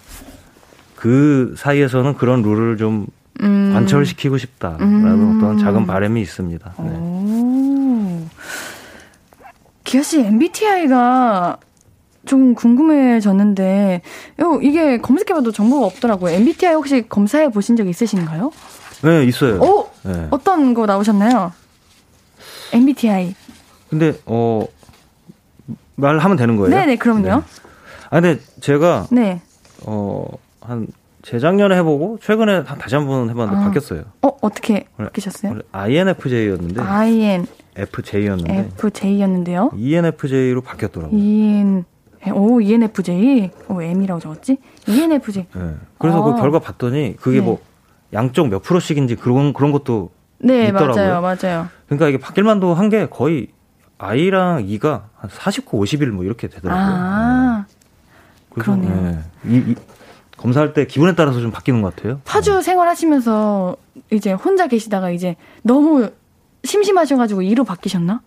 [0.99, 3.07] 그 사이에서는 그런 룰을 좀
[3.41, 3.71] 음.
[3.73, 5.37] 관철시키고 싶다라는 음.
[5.37, 6.73] 어떤 작은 바람이 있습니다.
[6.77, 6.89] 네.
[6.89, 8.27] 오.
[9.85, 11.57] 기아 씨 MBTI가
[12.25, 14.01] 좀 궁금해졌는데
[14.41, 16.33] 요 이게 검색해봐도 정보가 없더라고요.
[16.35, 18.51] MBTI 혹시 검사해 보신 적 있으신가요?
[19.03, 19.61] 네, 있어요.
[19.61, 20.27] 오 네.
[20.31, 21.53] 어떤 거 나오셨나요?
[22.73, 23.35] MBTI.
[23.89, 24.67] 근데 어
[25.95, 26.75] 말하면 되는 거예요?
[26.75, 27.41] 네네 그럼요.
[28.09, 29.41] 아 근데 제가 네.
[29.85, 30.27] 어
[30.69, 30.87] 한
[31.21, 33.63] 재작년에 해보고 최근에 한- 다시 한 번 해봤는데 아.
[33.65, 34.03] 바뀌었어요.
[34.21, 35.59] 어 어떻게 바뀌셨어요?
[35.71, 36.81] INFJ였는데
[37.75, 39.71] FJ였는데 INFJ였는데요.
[39.75, 41.17] ENFJ로 바뀌었더라고요.
[41.19, 41.83] EN
[42.33, 43.51] 오 ENFJ.
[43.69, 44.57] 오 M이라고 적었지?
[44.87, 45.45] ENFJ.
[45.53, 45.75] 네.
[45.97, 46.23] 그래서 아.
[46.33, 47.45] 그 결과 봤더니 그게 네.
[47.45, 47.59] 뭐
[48.13, 50.95] 양쪽 몇 프로씩인지 그런 그런 것도 네 있더라고요.
[50.95, 51.67] 맞아요 맞아요.
[51.87, 53.47] 그러니까 이게 바뀔만도 한 게 거의
[53.97, 56.85] I랑 E가 한 49, 51뭐 이렇게 되더라고요.
[56.85, 57.65] 아.
[57.67, 57.75] 네.
[58.51, 59.01] 그래서, 그러네요.
[59.03, 59.19] 네.
[59.45, 59.75] 이, 이
[60.39, 62.21] 검사할 때 기분에 따라서 좀 바뀌는 것 같아요.
[62.23, 63.75] 파주 생활하시면서
[64.11, 66.09] 이제 혼자 계시다가 이제 너무
[66.63, 68.21] 심심하셔가지고 이로 바뀌셨나?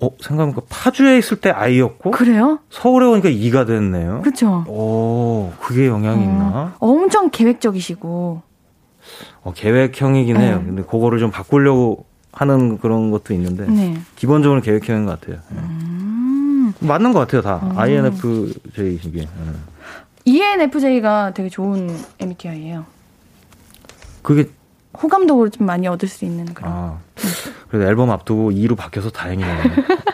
[0.00, 2.58] 어, 생각해보니까 파주에 있을 때 I였고 그래요?
[2.68, 4.22] 서울에 오니까 E가 됐네요.
[4.22, 4.64] 그렇죠.
[4.66, 6.74] 오, 그게 영향이 있나?
[6.80, 8.42] 엄청 계획적이시고.
[9.42, 10.48] 어, 계획형이긴 네.
[10.48, 10.62] 해요.
[10.66, 14.00] 근데 그거를 좀 바꾸려고 하는 그런 것도 있는데 네.
[14.16, 15.40] 기본적으로 계획형인 것 같아요.
[15.50, 15.58] 네.
[15.60, 16.74] 음.
[16.80, 17.60] 맞는 것 같아요, 다.
[17.62, 17.72] 어.
[17.76, 19.20] INFJ 이게.
[19.20, 19.28] 네.
[20.24, 22.84] ENFJ가 되게 좋은 MBTI예요.
[24.22, 24.48] 그게
[25.02, 26.72] 호감도를 좀 많이 얻을 수 있는 그런.
[26.72, 26.98] 아
[27.68, 29.62] 그래도 앨범 앞두고 2로 바뀌어서 다행이네요.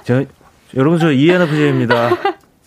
[0.05, 0.25] 저,
[0.77, 2.11] 여러분 저 ENFJ입니다.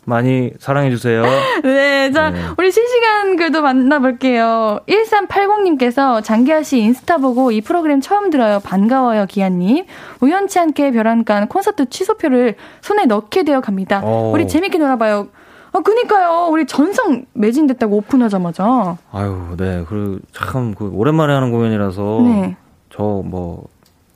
[0.06, 1.24] 많이 사랑해 주세요.
[1.64, 2.42] 네, 자, 네.
[2.58, 4.80] 우리 실시간 글도 만나볼게요.
[4.88, 8.60] 1380님께서 장기하 씨 인스타 보고 이 프로그램 처음 들어요.
[8.60, 9.86] 반가워요, 기아님.
[10.20, 14.02] 우연치 않게 벼랑간 콘서트 취소표를 손에 넣게 되어 갑니다.
[14.04, 14.32] 오.
[14.34, 15.28] 우리 재밌게 놀아봐요.
[15.72, 16.48] 아, 그니까요.
[16.52, 18.98] 우리 전성 매진됐다고 오픈하자마자.
[19.12, 19.84] 아유, 네.
[19.88, 22.58] 그리고 참 그 오랜만에 하는 공연이라서 네.
[22.90, 23.64] 저 뭐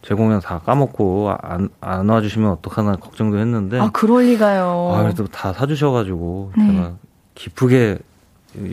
[0.02, 4.92] 제 공연 다 까먹고 안, 안 와주시면 어떡하나 걱정도 했는데 아, 그럴 리가요.
[4.94, 6.68] 아, 그래도 다 사주셔가지고 네.
[6.68, 6.92] 제가
[7.36, 8.00] 기쁘게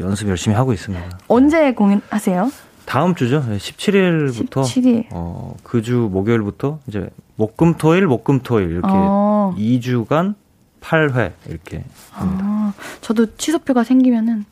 [0.01, 1.19] 연습 열심히 하고 있습니다.
[1.29, 2.51] 언제 공연하세요?
[2.85, 3.45] 다음 주죠.
[3.47, 5.05] 17일부터 17일.
[5.13, 9.55] 어, 그 주 목요일부터 이제 목금토일 목금토일 이렇게 어.
[9.57, 10.35] 2주간
[10.81, 12.45] 8회 이렇게 합니다.
[12.47, 14.45] 아, 저도 취소표가 생기면은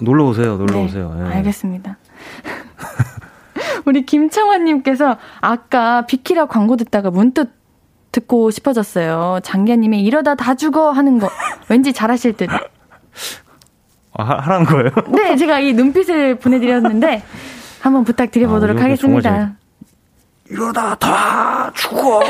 [0.00, 0.56] 놀러 오세요.
[0.56, 1.16] 놀러 네, 오세요.
[1.18, 1.34] 예.
[1.36, 1.96] 알겠습니다.
[3.86, 7.52] 우리 김창환님께서 아까 비키라 광고 듣다가 문득
[8.12, 9.40] 듣고 싶어졌어요.
[9.42, 11.28] 장기하님이 이러다 다 죽어 하는 거
[11.68, 12.48] 왠지 잘하실 듯.
[14.18, 14.90] 아, 하- 하라는 거예요?
[15.08, 17.22] 네, 제가 이 눈빛을 보내드렸는데
[17.80, 19.54] 한번 부탁드려보도록 아, 하겠습니다.
[20.50, 22.20] 이러다 다 죽어.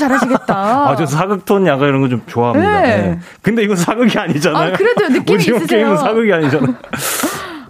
[0.00, 0.54] 잘하시겠다.
[0.90, 2.80] 아, 저 사극톤 약간 이런 거 좀 좋아합니다.
[2.82, 2.88] 네.
[2.88, 3.18] 예.
[3.42, 4.72] 근데 이건 사극이 아니잖아요.
[4.74, 5.66] 아, 그래도 느낌이 있으세요.
[5.66, 6.74] 게임은 사극이 아니잖아요.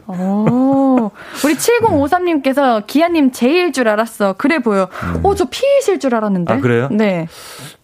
[0.07, 1.11] 오,
[1.45, 4.33] 우리 7053님께서 기아님 제일 줄 알았어.
[4.39, 4.89] 그래 보여.
[5.22, 6.53] 오, 저 P이실 줄 알았는데.
[6.53, 6.59] 음.
[6.59, 6.89] 아, 그래요?
[6.91, 7.28] 네.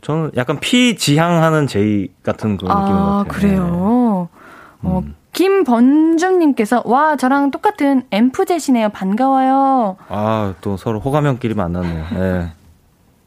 [0.00, 3.28] 저는 약간 피지향하는 제이 같은 그런 느낌인 것 아, 같아요.
[3.28, 4.28] 그래요.
[4.82, 5.14] 어, 음.
[5.32, 8.88] 김번중님께서 와 저랑 똑같은 엠프제시네요.
[8.88, 9.96] 반가워요.
[10.08, 12.04] 아, 또 서로 호감형끼리 만났네요.
[12.16, 12.48] 예.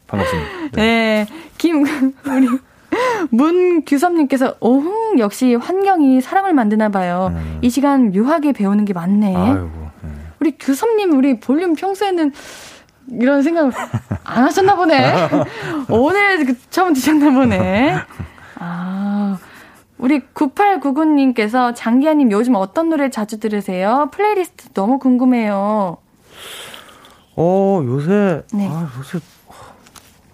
[0.09, 0.49] 반갑습니다.
[0.73, 1.27] 네.
[1.57, 2.47] 김 우리
[3.29, 7.31] 문규섭님께서 오흥 역시 환경이 사람을 만드나 봐요.
[7.33, 7.59] 음.
[7.61, 9.35] 이 시간 묘하게 배우는 게 많네.
[9.35, 9.69] 아이고.
[10.03, 10.09] 예.
[10.39, 12.31] 우리 규섭님 우리 볼륨 평소에는
[13.11, 13.71] 이런 생각을
[14.23, 15.13] 안 하셨나 보네.
[15.89, 17.95] 오늘 그 처음 드셨나 보네.
[18.59, 19.37] 아.
[19.97, 24.09] 우리 9899님께서 장기하님 요즘 어떤 노래 자주 들으세요?
[24.13, 25.97] 플레이리스트 너무 궁금해요.
[27.35, 28.67] 어, 요새, 네.
[28.69, 29.19] 아, 요새,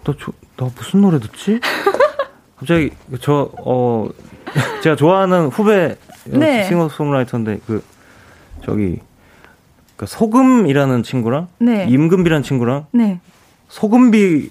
[0.06, 1.58] 나, 저, 나 무슨 노래 듣지?
[2.56, 2.90] 갑자기,
[3.20, 4.08] 저, 어,
[4.82, 6.64] 제가 좋아하는 후배 네.
[6.64, 7.82] 싱어송라이터인데, 그,
[8.64, 9.00] 저기,
[9.96, 11.86] 그 소금이라는 친구랑, 네.
[11.88, 13.20] 임금비라는 친구랑, 네.
[13.68, 14.50] 소금비로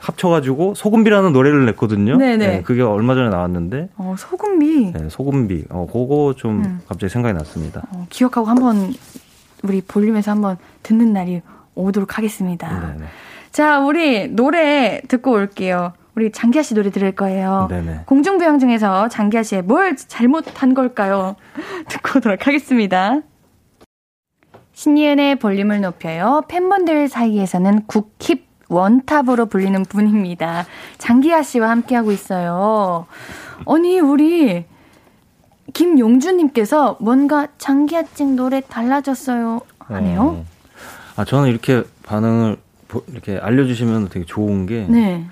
[0.00, 2.16] 합쳐가지고, 소금비라는 노래를 냈거든요.
[2.16, 2.62] 네네.
[2.62, 4.92] 그게 얼마 전에 나왔는데, 어, 소금비.
[4.92, 5.66] 네, 소금비.
[5.68, 6.80] 어, 그거 좀 음.
[6.88, 7.82] 갑자기 생각이 났습니다.
[7.90, 8.94] 어, 기억하고 한번
[9.62, 11.42] 우리 볼륨에서 한번 듣는 날이
[11.74, 12.94] 오도록 하겠습니다.
[12.94, 13.06] 네네.
[13.52, 15.92] 자, 우리 노래 듣고 올게요.
[16.14, 17.66] 우리 장기하 씨 노래 들을 거예요.
[17.70, 18.00] 네네.
[18.06, 21.36] 공중부양 중에서 장기하 씨의 뭘 잘못한 걸까요?
[21.88, 23.20] 듣고 오도록 하겠습니다.
[24.74, 26.42] 신이은의 볼륨을 높여요.
[26.48, 30.64] 팬분들 사이에서는 국힙 원탑으로 불리는 분입니다.
[30.96, 33.06] 장기하 씨와 함께하고 있어요.
[33.68, 34.64] 아니, 우리
[35.74, 39.60] 김용주님께서 뭔가 장기하찡 노래 달라졌어요.
[39.78, 40.22] 하네요.
[40.22, 40.44] 어.
[41.16, 42.62] 아, 저는 이렇게 반응을 보-
[43.08, 45.26] 이렇게 알려주시면 되게 좋은 게 네,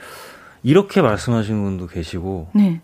[0.63, 2.81] 이렇게 말씀하시는 분도 계시고 네.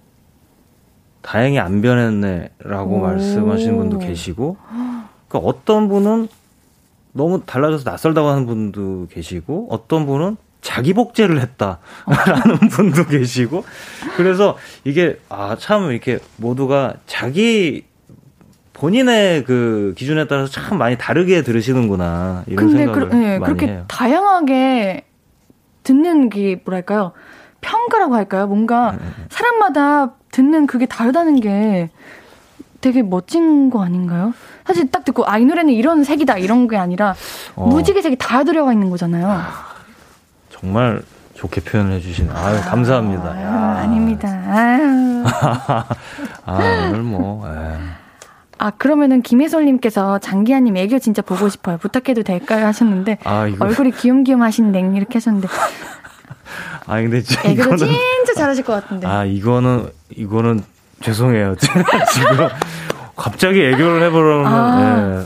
[1.23, 3.01] 다행히 안 변했네라고 오.
[3.01, 4.57] 말씀하시는 분도 계시고
[5.29, 6.29] 그러니까 어떤 분은
[7.13, 13.65] 너무 달라져서 낯설다고 하는 분도 계시고 어떤 분은 자기 복제를 했다라는 분도 계시고
[14.17, 17.85] 그래서 이게 아 참 이렇게 모두가 자기
[18.77, 23.73] 본인의 그 기준에 따라서 참 많이 다르게 들으시는구나 이런 근데 생각을 그, 네, 많이 그렇게
[23.73, 23.85] 해요.
[23.89, 25.05] 다양하게
[25.83, 27.13] 듣는 게 뭐랄까요?
[27.63, 28.47] 평가라고 할까요?
[28.47, 28.99] 뭔가 네,
[29.31, 31.89] 사람마다 듣는 그게 다르다는 게
[32.83, 34.35] 되게 멋진 거 아닌가요?
[34.67, 37.15] 사실 딱 듣고 아 이 노래는 이런 색이다 이런 게 아니라
[37.55, 37.67] 어.
[37.69, 39.41] 무지개 색이 다 들어가 있는 거잖아요.
[40.51, 41.01] 정말
[41.35, 42.29] 좋게 표현을 해주시네.
[42.35, 43.31] 아유 감사합니다.
[43.31, 43.77] 아유, 야.
[43.79, 44.29] 아닙니다.
[44.53, 45.25] 아유.
[46.45, 47.49] 아 오늘 뭐.
[47.49, 47.79] 에.
[48.59, 51.77] 아 그러면은 김혜솔님께서 장기하님 애교 진짜 보고 싶어요.
[51.79, 52.67] 부탁해도 될까요?
[52.67, 53.65] 하셨는데 아 이거.
[53.65, 55.49] 얼굴이 귀염귀염 하신 냉 이렇게 하셨는데
[56.87, 57.95] 아 근데 진짜 애교도 이거는.
[58.25, 59.07] 진짜 잘하실 것 같은데.
[59.07, 60.63] 아 이거는 이거는
[61.03, 61.57] 죄송해요.
[61.61, 62.49] 제가 지금
[63.17, 64.47] 갑자기 애교를 해보려면.
[64.47, 65.25] 아.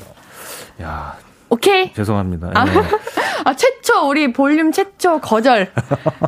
[0.81, 0.85] 예.
[0.85, 1.15] 야
[1.51, 1.93] 오케이.
[1.93, 2.51] 죄송합니다.
[2.55, 2.67] 아.
[2.67, 2.73] 예.
[3.43, 5.73] 아, 최초, 우리 볼륨 최초 거절.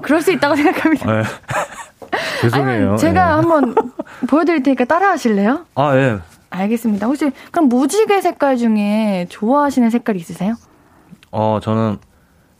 [0.02, 1.18] 그럴 수 있다고 생각합니다.
[1.18, 1.22] 예.
[2.40, 2.90] 죄송해요.
[2.90, 3.32] 아니, 제가 예.
[3.34, 3.74] 한번
[4.28, 5.66] 보여드릴 테니까 따라 하실래요?
[5.74, 6.18] 아 예.
[6.52, 7.06] 알겠습니다.
[7.06, 10.54] 혹시, 그럼 무지개 색깔 중에 좋아하시는 색깔 있으세요?
[11.30, 11.98] 어 저는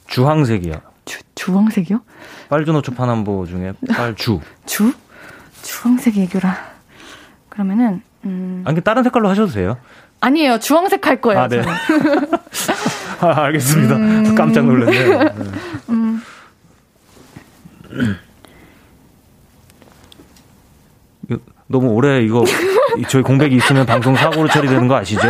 [0.07, 0.73] 주황색이요.
[1.05, 2.01] 주, 주황색이요?
[2.49, 4.39] 빨주노초 파남보 중에 빨주.
[4.65, 4.93] 주?
[5.61, 6.57] 주황색 애교라.
[7.49, 8.63] 그러면은, 음.
[8.65, 9.77] 아니 다른 색깔로 하셔도 돼요.
[10.21, 10.57] 아니에요.
[10.59, 11.41] 주황색 할 거예요.
[11.41, 11.61] 아, 네.
[13.21, 13.95] 아, 알겠습니다.
[13.95, 14.35] 음.
[14.35, 15.19] 깜짝 놀랐네요.
[15.19, 15.29] 네.
[21.29, 21.37] 이거
[21.67, 22.51] 너무 오래 이거 이-
[23.07, 25.21] 저희 공백이 있으면 방송 사고로 처리되는 거 아시죠?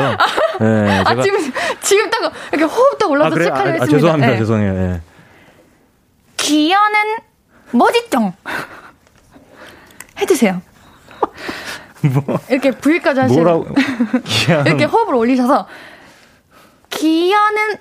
[0.60, 1.40] 네, 아, 지금,
[1.82, 3.46] 지금 딱, 이렇게 호흡 딱 올라서 그래요?
[3.46, 3.98] 시작하려 아, 아, 했습니다.
[3.98, 4.32] 죄송합니다.
[4.32, 4.38] 네.
[4.38, 4.74] 죄송해요.
[4.74, 5.02] 예.
[6.38, 7.00] 기어는
[7.72, 8.34] 뭐지쩡
[10.20, 10.62] 해주세요.
[12.14, 12.72] 뭐 이렇게
[13.22, 13.74] 하시는 뭐라고
[14.26, 15.68] 기한 이렇게 호흡을 올리셔서
[16.90, 17.78] 기어는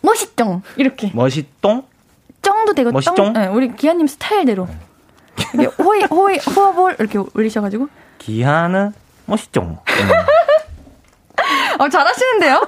[0.00, 1.84] 멋있쩡 이렇게 멋있똥?
[2.40, 3.14] 쩡도 되고 멋있쩡?
[3.14, 4.66] 쩡 네, 우리 기아님 스타일대로
[5.52, 7.88] 이렇게 호이 호이 호흡을 이렇게 올리셔가지고
[8.18, 8.92] 기한은
[9.26, 9.78] 멋있똥.
[11.78, 12.66] 어 잘하시는데요?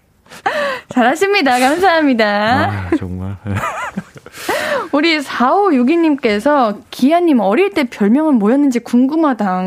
[0.88, 1.58] 잘하십니다.
[1.58, 2.24] 감사합니다.
[2.24, 3.36] 아, 정말.
[4.92, 9.62] 우리 4562님께서 기아님 어릴 때 별명은 뭐였는지 궁금하다.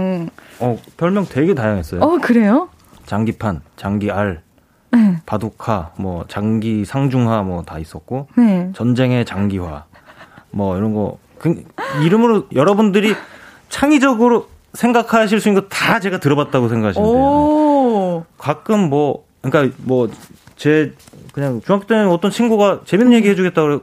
[0.60, 2.02] 어, 별명 되게 다양했어요.
[2.02, 2.70] 어 그래요?
[3.06, 4.42] 장기판, 장기알,
[4.92, 5.18] 네.
[5.26, 8.72] 바둑카, 뭐 장기 상중하 뭐다 있었고 네.
[8.74, 9.86] 전쟁의 장기화
[10.52, 11.64] 뭐 이런 거 그,
[12.04, 13.16] 이름으로 여러분들이
[13.70, 17.22] 창의적으로 생각하실 수 있는 거 다 제가 들어봤다고 생각하시면 돼요.
[17.22, 18.26] 오.
[18.38, 20.08] 가끔 뭐 그러니까 뭐
[20.56, 20.94] 제
[21.34, 23.80] 그냥 중학교 때는 어떤 친구가 재밌는 얘기 해주겠다 그래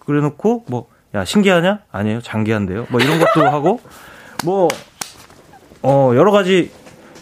[0.00, 3.80] 그래 놓고 뭐 야 신기하냐 아니에요 장기한데요 뭐 이런 것도 하고
[4.44, 4.68] 뭐
[5.82, 6.70] 어 여러 가지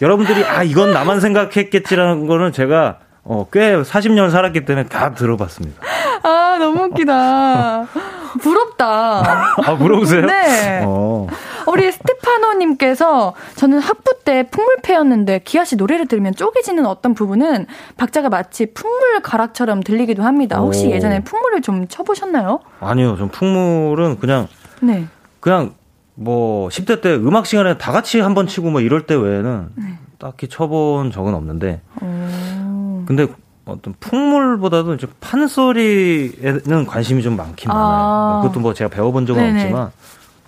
[0.01, 5.81] 여러분들이 아 이건 나만 생각했겠지라는 거는 제가 어 꽤 40년 살았기 때문에 다 들어봤습니다.
[6.23, 7.85] 아, 너무 웃기다.
[8.41, 9.55] 부럽다.
[9.65, 10.25] 아 물어보세요.
[10.25, 10.81] 네.
[10.85, 11.27] 어.
[11.67, 17.65] 우리 스테파노님께서 저는 학부 때 풍물패였는데 기아 씨 노래를 들으면 쪼개지는 어떤 부분은
[17.97, 20.59] 박자가 마치 풍물 가락처럼 들리기도 합니다.
[20.59, 20.91] 혹시 오.
[20.91, 22.59] 예전에 풍물을 좀 쳐보셨나요?
[22.79, 24.47] 아니요, 전 풍물은 그냥
[24.81, 25.05] 네.
[25.39, 25.73] 그냥
[26.15, 29.69] 뭐 10대 때 음악 시간에 다 같이 한 번 치고 뭐 이럴 때 외에는
[30.19, 33.03] 딱히 쳐본 적은 없는데 오.
[33.05, 33.27] 근데
[33.65, 37.73] 어떤 풍물보다도 이제 판소리에는 관심이 좀 많긴 아.
[37.75, 38.41] 많아요.
[38.43, 39.59] 그것도 뭐 제가 배워본 적은 네네.
[39.61, 39.91] 없지만 뭐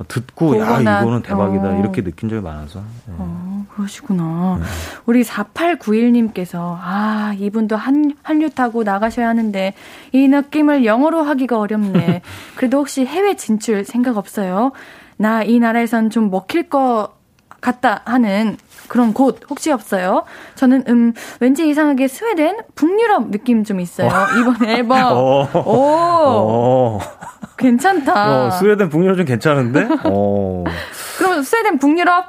[0.07, 1.79] 듣고 야 보거나, 이거는 대박이다 어.
[1.79, 3.13] 이렇게 느낀 적이 많아서 네.
[3.17, 4.59] 어, 그러시구나.
[5.05, 9.73] 우리 4891님께서, 아, 이분도 한, 한류 타고 나가셔야 하는데,
[10.11, 12.21] 이 느낌을 영어로 하기가 어렵네.
[12.55, 14.71] 그래도 혹시 해외 진출 생각 없어요?
[15.17, 17.09] 나 이 나라에선 좀 먹힐 것
[17.61, 18.57] 같다 하는
[18.89, 20.25] 그런 곳 혹시 없어요?
[20.55, 22.57] 저는, 음, 왠지 이상하게 스웨덴?
[22.75, 24.09] 북유럽 느낌 좀 있어요.
[24.39, 24.99] 이번 앨범.
[25.13, 25.47] 어.
[25.65, 25.71] 오,
[26.25, 26.99] 어.
[27.63, 28.45] 괜찮다.
[28.47, 29.87] 어, 스웨덴 북유럽 좀 괜찮은데?
[30.05, 30.63] 어.
[31.17, 32.25] 그럼 스웨덴 북유럽?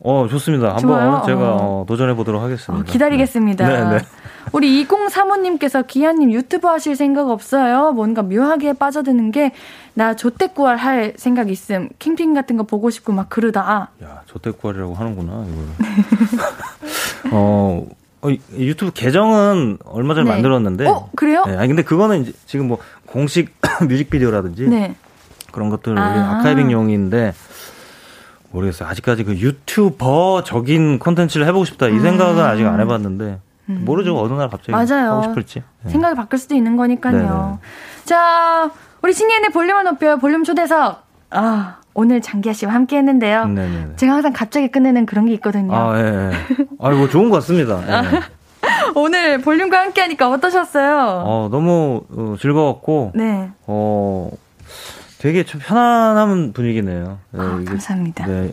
[0.00, 0.76] 어, 좋습니다.
[0.76, 1.24] 한번.
[1.26, 1.56] 제가 어.
[1.60, 2.80] 어, 도전해 보도록 하겠습니다.
[2.88, 3.66] 어, 기다리겠습니다.
[3.68, 4.04] 네, 네.
[4.52, 7.92] 우리 2035님께서 기아님 유튜브 하실 생각 없어요?
[7.92, 9.52] 뭔가 묘하게 빠져드는 게
[9.94, 11.88] 나 조태꾸알 할 생각 있음.
[11.98, 13.88] 캠핑 같은 거 보고 싶고 막 그러다.
[14.04, 15.68] 야, 조태구알이라고 하는구나, 이거를.
[17.32, 17.84] 어,
[18.22, 20.30] 어, 이- 유튜브 계정은 얼마 전에 네.
[20.30, 20.86] 만들었는데.
[20.86, 21.42] 어, 그래요?
[21.48, 22.78] 네, 아니, 근데 그거는 이제 지금 뭐
[23.10, 23.54] 공식
[23.88, 24.94] 뮤직비디오라든지 네.
[25.52, 26.10] 그런 것들 아.
[26.10, 27.34] 우리 아카이빙용인데
[28.50, 28.88] 모르겠어요.
[28.88, 34.18] 아직까지 그 유튜버적인 콘텐츠를 해보고 싶다 이 생각은 아직 안 해봤는데 모르죠.
[34.18, 34.74] 어느 날 갑자기 음.
[34.74, 35.12] 맞아요.
[35.12, 35.62] 하고 싶을지.
[35.82, 35.90] 네.
[35.90, 37.58] 생각이 바뀔 수도 있는 거니까요.
[38.04, 38.70] 자,
[39.02, 40.16] 우리 신예은의 볼륨을 높여요.
[40.18, 41.02] 볼륨 초대석.
[41.30, 43.44] 아, 오늘 장기하 씨와 함께 했는데요.
[43.46, 43.96] 네네네.
[43.96, 45.74] 제가 항상 갑자기 끝내는 그런 게 있거든요.
[45.74, 46.30] 아, 예, 예.
[46.80, 47.82] 아, 이거 좋은 것 같습니다.
[47.86, 48.20] 예.
[48.94, 51.22] 오늘 볼륨과 함께 하니까 어떠셨어요?
[51.26, 53.50] 어, 너무 어, 즐거웠고, 네.
[53.66, 54.30] 어,
[55.18, 57.18] 되게 좀 편안한 분위기네요.
[57.32, 58.26] 네, 아, 이게- 감사합니다.
[58.26, 58.52] 네, 네.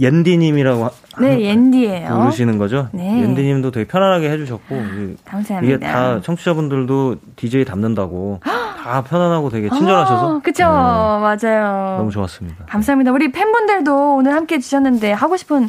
[0.00, 2.16] 옌디님이라고 하- 옌디예요.
[2.20, 2.88] 부르시는 거죠?
[2.92, 3.22] 네.
[3.22, 5.74] 옌디님도 되게 편안하게 해주셨고, 이- 감사합니다.
[5.74, 8.40] 이게 다 청취자분들도 DJ 담는다고
[8.84, 10.62] 다 편안하고 되게 친절하셔서 아, 그쵸.
[10.64, 11.98] 네, 맞아요.
[11.98, 12.66] 너무 좋았습니다.
[12.66, 13.10] 감사합니다.
[13.10, 15.68] 우리 팬분들도 오늘 함께 해주셨는데 하고 싶은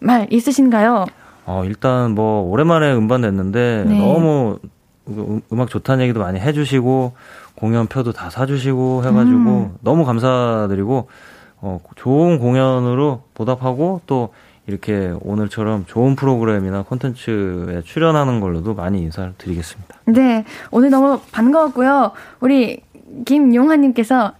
[0.00, 1.06] 말 있으신가요?
[1.48, 3.98] 어, 일단 뭐 오랜만에 음반 냈는데 네.
[3.98, 4.58] 너무
[5.08, 7.12] 음- 음악 좋다는 얘기도 많이 해주시고
[7.54, 9.74] 공연표도 다 사주시고 해가지고 음.
[9.80, 11.08] 너무 감사드리고
[11.62, 14.34] 어, 좋은 공연으로 보답하고 또
[14.66, 19.94] 이렇게 오늘처럼 좋은 프로그램이나 콘텐츠에 출연하는 걸로도 많이 인사를 드리겠습니다.
[20.04, 22.12] 네, 오늘 너무 반가웠고요.
[22.40, 22.82] 우리
[23.24, 24.32] 김용화님께서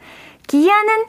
[0.46, 1.06] 기아는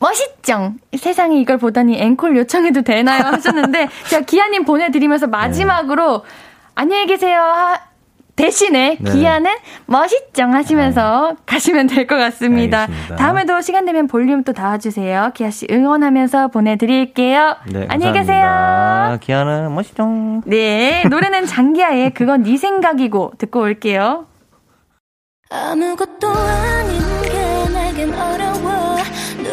[0.00, 0.72] 멋있죠?
[0.96, 3.22] 세상에 이걸 보다니 앵콜 요청해도 되나요?
[3.24, 6.24] 하셨는데 제가 기아님 보내드리면서 마지막으로
[6.74, 7.40] 안녕히 계세요.
[7.42, 7.80] 하-
[8.36, 9.10] 대신에 네.
[9.10, 9.50] 기아는
[9.86, 10.44] 멋있죠?
[10.44, 12.82] 하시면서 가시면 될 것 같습니다.
[12.82, 13.16] 알겠습니다.
[13.16, 15.32] 다음에도 시간 되면 볼륨 또 닿아주세요.
[15.34, 17.56] 기아 씨 응원하면서 보내드릴게요.
[17.72, 18.20] 네, 안녕히 감사합니다.
[18.22, 19.18] 계세요.
[19.20, 20.42] 기아는 멋있죠.
[20.44, 24.26] 네, 노래는 장기하의 그건 네 생각이고 듣고 올게요.
[25.50, 28.47] 아무것도 아닌 게 내겐 어려워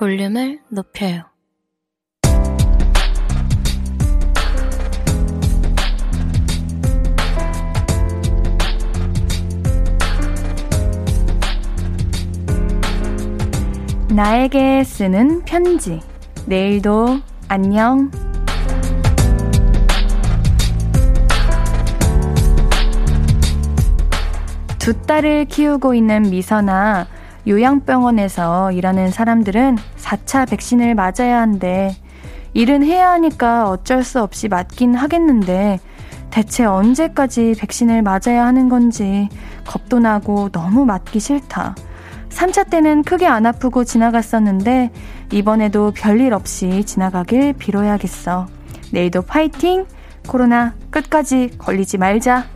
[0.00, 1.24] 볼륨을 높여요
[14.08, 16.00] 나에게 쓰는 편지.
[16.46, 18.10] 내일도 안녕.
[24.78, 27.06] 두 딸을 키우고 있는 미선아,
[27.46, 31.96] 요양병원에서 일하는 사람들은 4차 백신을 맞아야 한대.
[32.52, 35.78] 일은 해야 하니까 어쩔 수 없이 맞긴 하겠는데,
[36.30, 39.28] 대체 언제까지 백신을 맞아야 하는 건지
[39.66, 41.74] 겁도 나고 너무 맞기 싫다.
[42.28, 44.90] 3차 때는 크게 안 아프고 지나갔었는데
[45.32, 48.46] 이번에도 별일 없이 지나가길 빌어야겠어.
[48.92, 49.86] 내일도 파이팅!
[50.28, 52.46] 코로나 끝까지 걸리지 말자.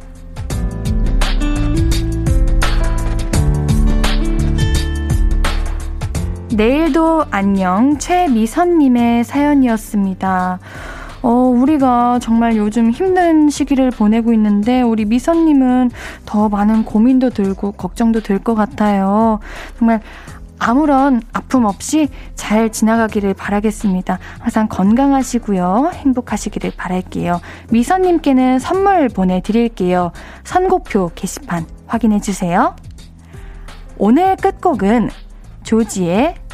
[6.57, 10.61] 내일도 안녕 최미선님의 사연이었습니다.
[11.23, 15.91] 어, 우리가 정말 요즘 힘든 시기를 보내고 있는데, 우리 미선님은
[16.27, 19.41] 더 많은 고민도 들고, 걱정도 들 것 같아요.
[19.79, 20.01] 정말
[20.59, 24.19] 아무런 아픔 없이 잘 지나가기를 바라겠습니다.
[24.39, 25.91] 항상 건강하시고요.
[25.95, 27.41] 행복하시기를 바랄게요.
[27.71, 30.13] 미선님께는 선물 보내드릴게요.
[30.45, 32.77] 선곡표 게시판 확인해주세요.
[33.99, 35.11] 오늘 끝곡은
[35.65, 36.35] 조지의